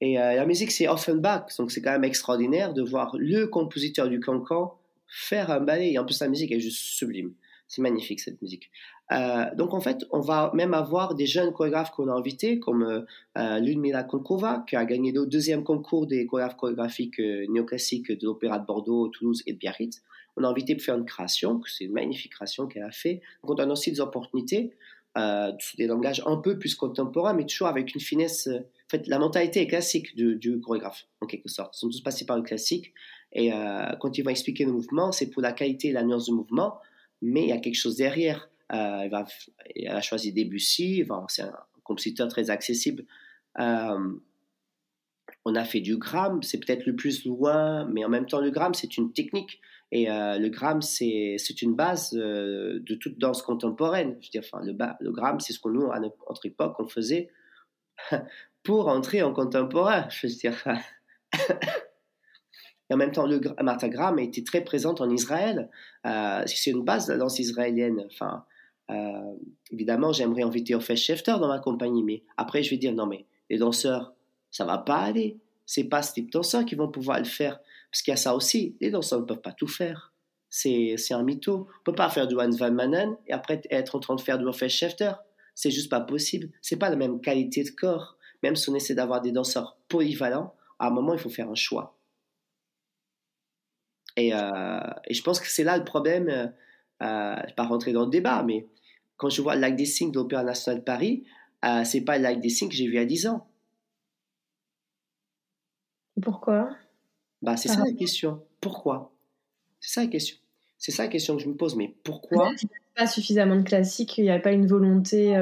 [0.00, 4.20] Et la musique, c'est Offenbach, donc c'est quand même extraordinaire de voir le compositeur du
[4.20, 4.78] cancan
[5.08, 5.92] faire un ballet.
[5.92, 7.34] Et en plus, la musique est juste sublime.
[7.68, 8.70] C'est magnifique cette musique.
[9.12, 12.82] Euh, donc en fait, on va même avoir des jeunes chorégraphes qu'on a invités, comme
[12.82, 13.00] euh,
[13.36, 18.58] euh Ludmila Konkova, qui a gagné le deuxième concours des chorégraphes chorégraphiques néoclassiques de l'Opéra
[18.58, 20.02] de Bordeaux, Toulouse et de Biarritz.
[20.36, 23.20] On a invité pour faire une création, c'est une magnifique création qu'elle a fait.
[23.42, 24.72] Donc on donne aussi des opportunités
[25.58, 28.46] sous des langages un peu plus contemporains, mais toujours avec une finesse.
[28.46, 31.76] En fait, la mentalité est classique du, du, chorégraphe, en quelque sorte.
[31.76, 32.94] Ils sont tous passés par le classique.
[33.32, 33.50] Et
[34.00, 36.78] quand ils vont expliquer le mouvement, c'est pour la qualité et la nuance du mouvement,
[37.22, 38.50] mais il y a quelque chose derrière.
[38.72, 39.24] Euh, elle,
[39.76, 41.52] elle, a choisi Debussy, c'est un
[41.82, 43.04] compositeur très accessible.
[43.58, 44.18] Euh,
[45.44, 48.50] on a fait du gramme, c'est peut-être le plus loin, mais en même temps, le
[48.50, 49.60] gramme, c'est une technique.
[49.90, 54.18] Et euh, le gramme, c'est une base euh, de toute danse contemporaine.
[54.20, 56.86] Je veux dire, enfin, le, le gramme, c'est ce qu'on nous, à notre époque, on
[56.86, 57.30] faisait
[58.62, 60.06] pour entrer en contemporain.
[60.10, 60.62] Je veux dire.
[62.90, 65.68] Et en même temps, le Martha Graham été très présente en Israël.
[66.06, 68.04] Euh, c'est une base de la danse israélienne.
[68.06, 68.44] Enfin,
[68.90, 69.34] euh,
[69.70, 73.26] évidemment, j'aimerais inviter Ophel Schefter dans ma compagnie, mais après, je vais dire non, mais
[73.50, 74.14] les danseurs,
[74.50, 75.38] ça va pas aller.
[75.66, 77.60] C'est pas ce type de danseurs qui vont pouvoir le faire.
[77.90, 78.76] Parce qu'il y a ça aussi.
[78.80, 80.14] Les danseurs ne peuvent pas tout faire.
[80.48, 81.66] C'est un mytho.
[81.80, 84.38] On peut pas faire du Hans Van Manen et après être en train de faire
[84.38, 85.12] du Ophel Schefter.
[85.54, 86.50] C'est juste pas possible.
[86.62, 88.16] C'est pas la même qualité de corps.
[88.42, 91.54] Même si on essaie d'avoir des danseurs polyvalents, à un moment, il faut faire un
[91.54, 91.97] choix.
[94.18, 96.28] Et, euh, et je pense que c'est là le problème.
[96.28, 96.46] Euh,
[97.02, 98.66] euh, je ne vais pas rentrer dans le débat, mais
[99.16, 101.24] quand je vois le lac des Signes de l'Opéra national de Paris,
[101.64, 103.46] euh, c'est pas le lac des Signes que j'ai vu à 10 ans.
[106.20, 106.70] Pourquoi?
[107.42, 108.42] Bah, C'est ça la question.
[108.60, 109.12] Pourquoi?
[109.78, 110.36] C'est ça la question.
[110.78, 111.76] C'est ça la question que je me pose.
[111.76, 112.50] Mais pourquoi?
[112.60, 115.36] Il n'y a pas suffisamment de classiques, il n'y a pas une volonté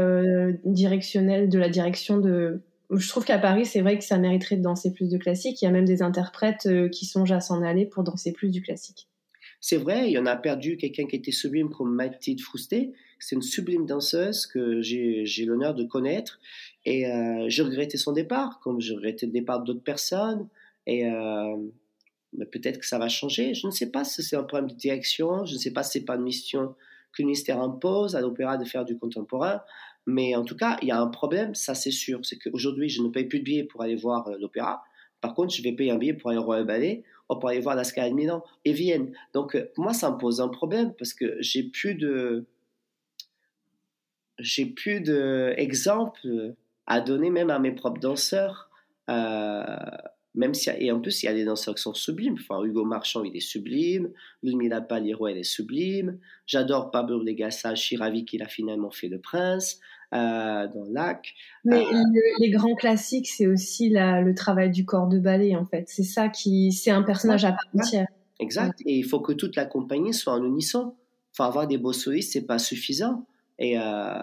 [0.66, 2.60] directionnelle de la direction de.
[2.90, 5.60] Je trouve qu'à Paris, c'est vrai que ça mériterait de danser plus de classiques.
[5.62, 8.50] Il y a même des interprètes euh, qui songent à s'en aller pour danser plus
[8.50, 9.08] du classique.
[9.60, 12.92] C'est vrai, il y en a perdu quelqu'un qui était sublime comme Mathilde Frousté.
[13.18, 16.38] C'est une sublime danseuse que j'ai l'honneur de connaître.
[16.84, 20.48] Et euh, je regrettais son départ, comme je regrettais le départ d'autres personnes.
[20.86, 21.56] Et euh,
[22.52, 23.54] peut-être que ça va changer.
[23.54, 25.44] Je ne sais pas si c'est un problème de direction.
[25.44, 26.74] Je ne sais pas si c'est pas une mission
[27.12, 29.62] que le ministère impose à l'opéra de faire du contemporain.
[30.06, 32.20] Mais en tout cas, il y a un problème, ça c'est sûr.
[32.22, 34.84] C'est qu'aujourd'hui, je ne paye plus de billets pour aller voir euh, l'opéra.
[35.20, 37.60] Par contre, je vais payer un billet pour aller au Royal Ballet ou pour aller
[37.60, 39.12] voir la Scala de Milan et Vienne.
[39.34, 42.46] Donc, pour moi, ça me pose un problème parce que j'ai plus de
[44.38, 46.54] j'ai plus d'exemples
[46.86, 48.70] à donner même à mes propres danseurs.
[49.08, 49.64] Euh,
[50.34, 52.36] même si, et en plus, il y a des danseurs qui sont sublimes.
[52.38, 54.10] Enfin, Hugo Marchand, il est sublime.
[54.42, 56.18] Ludmila Paliro, elle est sublime.
[56.46, 59.80] J'adore Pablo Legassa, je suis ravi qu'il a finalement fait le prince
[60.14, 61.34] euh, dans Lac.
[61.64, 62.02] Mais euh,
[62.38, 65.88] les grands classiques, c'est aussi la, le travail du corps de ballet, en fait.
[65.88, 68.06] C'est ça qui, c'est un personnage à part entière.
[68.38, 68.80] Exact.
[68.86, 70.94] Et il faut que toute la compagnie soit en unisson.
[71.32, 73.26] Enfin, avoir des beaux solistes, c'est pas suffisant.
[73.58, 74.18] Et, euh,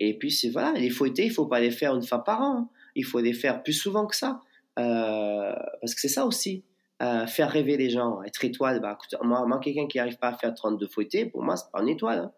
[0.00, 2.56] et puis, c'est voilà, les fouettés, il faut pas les faire une fois par an.
[2.56, 2.68] Hein.
[2.96, 4.42] Il faut les faire plus souvent que ça.
[4.74, 6.64] Parce que c'est ça aussi.
[7.00, 8.80] Faire rêver les gens, être étoile.
[8.80, 11.70] Bah, écoute, moi, moi quelqu'un qui n'arrive pas à faire 32 fouettés, pour moi, c'est
[11.70, 12.18] pas une étoile.
[12.18, 12.32] Hein.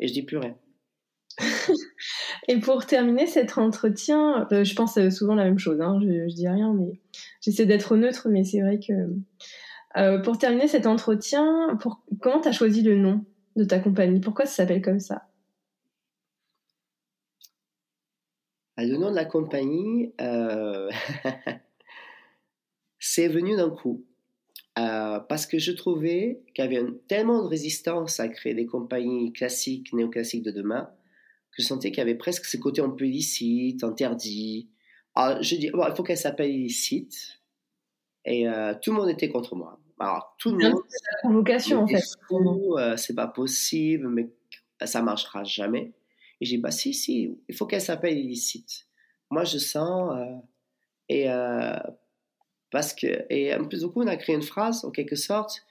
[0.00, 0.56] Et je dis plus rien.
[2.48, 6.34] et pour terminer cet entretien, euh, je pense souvent la même chose, hein, je, je,
[6.34, 7.00] dis rien, mais
[7.40, 8.92] j'essaie d'être neutre, mais c'est vrai que.
[9.96, 11.78] Euh, pour terminer cet entretien,
[12.20, 13.24] comment tu as choisi le nom
[13.56, 14.20] de ta compagnie?
[14.20, 15.26] Pourquoi ça s'appelle comme ça?
[18.76, 20.90] Ah, Le nom de la compagnie, euh...
[22.98, 24.04] c'est venu d'un coup.
[24.78, 29.32] Euh, parce que je trouvais qu'il y avait tellement de résistance à créer des compagnies
[29.32, 30.90] classiques, néoclassiques de demain,
[31.56, 34.68] je sentais qu'il y avait presque ce côté un peu illicite, interdit.
[35.14, 37.40] Alors, je dis, bon, il faut qu'elle s'appelle illicite.
[38.24, 39.80] Et euh, tout le monde était contre moi.
[39.98, 40.82] Alors, tout le monde.
[40.88, 42.02] C'est la convocation, en fait.
[42.30, 44.28] Euh, c'est pas possible, mais
[44.84, 45.94] ça marchera jamais.
[46.40, 48.86] Et j'ai dit, bah, si, si, il faut qu'elle s'appelle illicite.
[49.30, 50.14] Moi, je sens.
[50.18, 50.36] Euh,
[51.08, 51.30] et.
[51.30, 51.78] Euh,
[52.70, 53.24] parce que.
[53.30, 55.62] Et un peu, du coup, on a créé une phrase, en quelque sorte,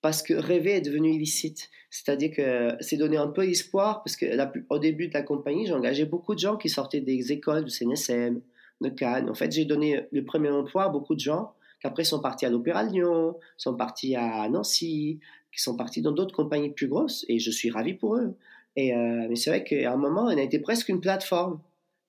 [0.00, 1.70] parce que rêver est devenu illicite.
[1.90, 4.26] C'est-à-dire que c'est donné un peu d'espoir, parce que
[4.70, 7.70] au début de la compagnie, j'ai engagé beaucoup de gens qui sortaient des écoles du
[7.70, 8.40] CNSM,
[8.80, 9.28] de Cannes.
[9.28, 12.50] En fait, j'ai donné le premier emploi à beaucoup de gens qu'après sont partis à
[12.50, 15.20] l'Opéra Lyon, sont partis à Nancy,
[15.52, 18.36] qui sont partis dans d'autres compagnies plus grosses, et je suis ravi pour eux.
[18.76, 21.60] Et, euh, mais c'est vrai qu'à un moment, on a été presque une plateforme.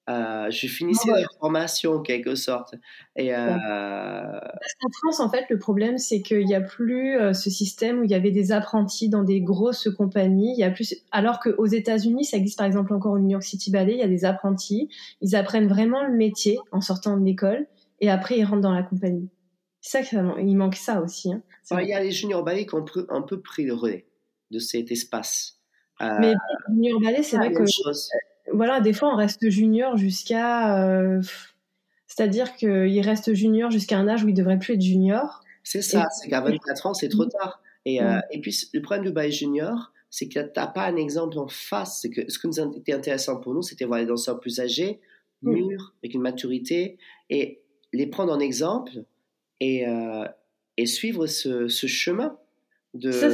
[0.10, 2.74] Euh, je finissais la formation en quelque sorte.
[3.16, 7.34] Et, euh, Parce qu'en France, en fait, le problème, c'est qu'il n'y a plus euh,
[7.34, 10.54] ce système où il y avait des apprentis dans des grosses compagnies.
[10.58, 13.44] Il y a plus, alors qu'aux États-Unis, ça existe par exemple encore au New York
[13.44, 14.90] City Ballet, il y a des apprentis.
[15.22, 17.68] Ils apprennent vraiment le métier en sortant de l'école
[18.00, 19.30] et après ils rentrent dans la compagnie.
[19.82, 21.32] C'est ça il manque ça aussi.
[21.32, 21.42] Hein.
[21.82, 24.08] il y a les juniors ballet qui ont un peu pris le relais
[24.50, 25.60] de cet espace.
[26.02, 26.34] Mais
[26.68, 27.64] junior ballet, c'est vrai que
[28.54, 30.84] voilà, des fois on reste junior jusqu'à.
[30.84, 31.22] Euh,
[32.08, 35.42] c'est-à-dire qu'il reste junior jusqu'à un âge où il devrait plus être junior.
[35.64, 37.62] C'est ça, c'est qu'à 24 ans, c'est trop tard.
[37.86, 40.96] Et, euh, et puis le problème du ballet junior, c'est que tu n'as pas un
[40.96, 42.08] exemple en face.
[42.14, 45.00] Que ce qui nous était intéressant pour nous, c'était voir les danseurs plus âgés,
[45.44, 46.98] mûrs, avec une maturité,
[47.30, 47.62] et
[47.94, 48.92] les prendre en exemple
[49.60, 50.26] et, euh,
[50.78, 52.38] et suivre ce, ce chemin.
[52.96, 53.12] De...
[53.12, 53.30] Ça,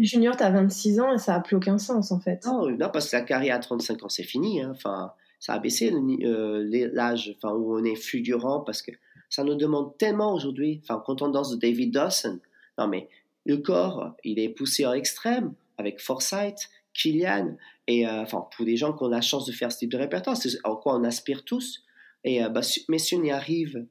[0.00, 2.44] junior, tu as 26 ans et ça n'a plus aucun sens en fait.
[2.46, 4.62] Non, non, parce que la carrière à 35 ans, c'est fini.
[4.62, 4.72] Hein.
[4.74, 8.92] Enfin, ça a baissé euh, l'âge enfin, où on est fulgurant parce que
[9.28, 10.80] ça nous demande tellement aujourd'hui.
[10.82, 12.38] Enfin, quand on danse de David Dawson,
[12.78, 13.08] non mais
[13.46, 17.56] le corps, il est poussé en extrême avec Forsyth, Killian,
[17.86, 19.96] et euh, enfin, pour les gens qui ont la chance de faire ce type de
[19.96, 21.84] répertoire, c'est en quoi on aspire tous.
[22.24, 23.86] Et euh, bah, mais si on y arrive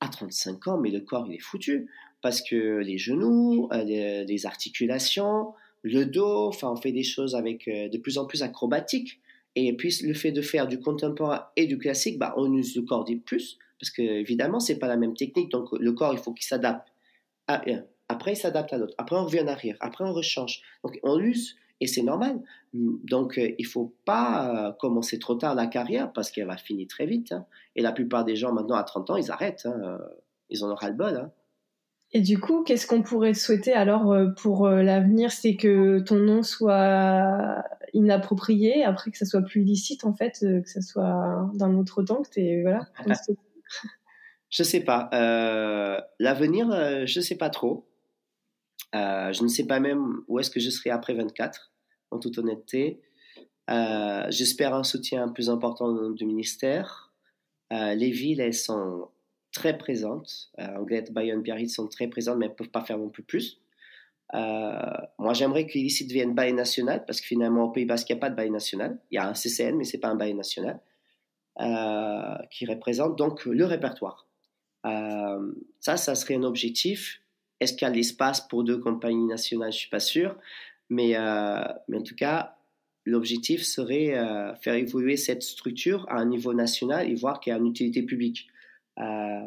[0.00, 1.88] à 35 ans, mais le corps, il est foutu
[2.22, 5.52] parce que les genoux, euh, les, articulations,
[5.82, 9.20] le dos, enfin, on fait des choses avec euh, de plus en plus acrobatiques.
[9.56, 12.82] Et puis, le fait de faire du contemporain et du classique, bah, on use le
[12.82, 15.50] corps plus, parce que évidemment, c'est pas la même technique.
[15.50, 16.88] Donc, le corps, il faut qu'il s'adapte
[18.08, 18.94] Après, il s'adapte à l'autre.
[18.96, 19.76] Après, on revient en arrière.
[19.80, 20.62] Après, on rechange.
[20.84, 22.40] Donc, on use et c'est normal.
[22.72, 27.06] Donc, euh, il faut pas commencer trop tard la carrière parce qu'elle va finir très
[27.06, 27.32] vite.
[27.32, 27.44] Hein.
[27.74, 29.66] Et la plupart des gens, maintenant, à 30 ans, ils arrêtent.
[29.66, 29.98] Hein.
[30.48, 31.16] Ils en auront le bol.
[31.16, 31.32] Hein.
[32.14, 35.32] Et du coup, qu'est-ce qu'on pourrait te souhaiter alors euh, pour euh, l'avenir?
[35.32, 40.60] C'est que ton nom soit inapproprié, après que ça soit plus illicite en fait, euh,
[40.60, 42.86] que ça soit d'un autre temps, que tu voilà.
[44.50, 45.08] je sais pas.
[46.18, 47.88] l'avenir, je sais pas trop.
[48.92, 51.72] je ne sais pas même où est-ce que je serai après 24,
[52.10, 53.00] en toute honnêteté.
[53.68, 57.14] J'espère un soutien plus important du ministère.
[57.70, 59.08] les villes, elles sont
[59.52, 60.50] très présentes.
[60.58, 63.60] Euh, Anglette, Bayonne, Biarritz sont très présentes, mais ne peuvent pas faire non plus plus.
[64.34, 68.14] Euh, moi, j'aimerais que l'ICI devienne bail national, parce que finalement, au Pays Basque, il
[68.14, 68.98] n'y a pas de bail national.
[69.10, 70.80] Il y a un CCN, mais ce n'est pas un bail national,
[71.60, 74.26] euh, qui représente donc le répertoire.
[74.86, 77.20] Euh, ça, ça serait un objectif.
[77.60, 79.70] Est-ce qu'il y a l'espace pour deux compagnies nationales?
[79.70, 80.36] Je ne suis pas sûr.
[80.88, 81.14] Mais,
[81.88, 82.56] mais en tout cas,
[83.06, 84.14] l'objectif serait
[84.60, 88.02] faire évoluer cette structure à un niveau national et voir qu'il y a une utilité
[88.02, 88.48] publique.
[88.98, 89.40] Euh,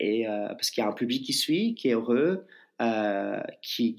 [0.00, 2.46] et, euh, parce qu'il y a un public qui suit, qui est heureux,
[2.82, 3.96] euh, qui,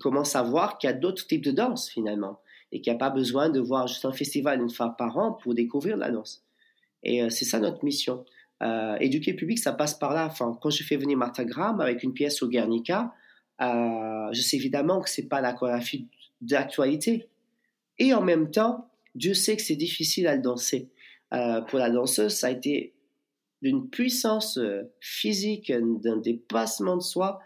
[0.00, 2.40] commence à voir qu'il y a d'autres types de danse finalement
[2.72, 5.32] et qu'il n'y a pas besoin de voir juste un festival une fois par an
[5.32, 6.44] pour découvrir la danse.
[7.02, 8.24] Et c'est ça notre mission.
[9.00, 10.26] éduquer le public, ça passe par là.
[10.26, 13.14] Enfin, quand je fais venir Martha Graham avec une pièce au Guernica,
[13.60, 16.08] je sais évidemment que c'est pas la chorégraphie
[16.40, 17.28] d'actualité.
[17.98, 20.90] Et en même temps, Dieu sait que c'est difficile à le danser.
[21.34, 22.94] Euh, pour la danseuse, ça a été
[23.62, 27.40] d'une puissance euh, physique, d'un dépassement de soi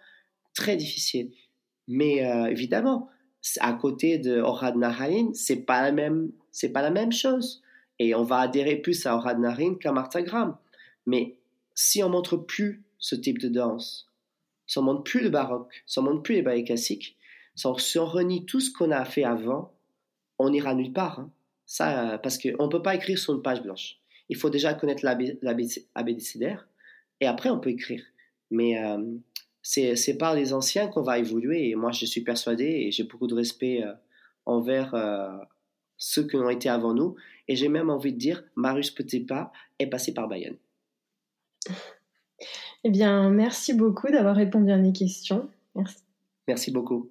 [0.55, 1.31] très difficile.
[1.87, 3.09] Mais euh, évidemment,
[3.61, 6.33] à côté de Orad Naharin, c'est pas la même,
[6.75, 7.63] pas la même chose.
[7.99, 10.57] Et on va adhérer plus à Orad Naharin qu'à Martha Graham.
[11.07, 11.39] Mais
[11.75, 14.09] si on montre plus ce type de danse,
[14.67, 17.17] si on montre plus le baroque, si on montre plus les ballets classiques,
[17.55, 19.73] si on, renie tout ce qu'on a fait avant,
[20.39, 21.21] on n'ira nulle part.
[21.21, 21.33] Hein.
[21.69, 23.99] Ça, euh, parce qu'on ne peut pas écrire sur une page blanche.
[24.31, 26.67] Il faut déjà connaître l'abécédaire
[27.21, 28.03] et après on peut écrire.
[28.51, 28.99] Mais euh,
[29.63, 33.27] c'est par les anciens qu'on va évoluer et moi je suis persuadé et j'ai beaucoup
[33.27, 33.93] de respect euh,
[34.47, 34.95] envers
[35.99, 37.17] ceux qui ont été avant nous
[37.49, 40.57] et j'ai même envie de dire Marius Petipa est passé par Bayonne.
[42.85, 45.51] Eh bien, merci beaucoup d'avoir répondu à mes questions.
[45.75, 45.99] Merci.
[46.47, 47.11] Merci beaucoup.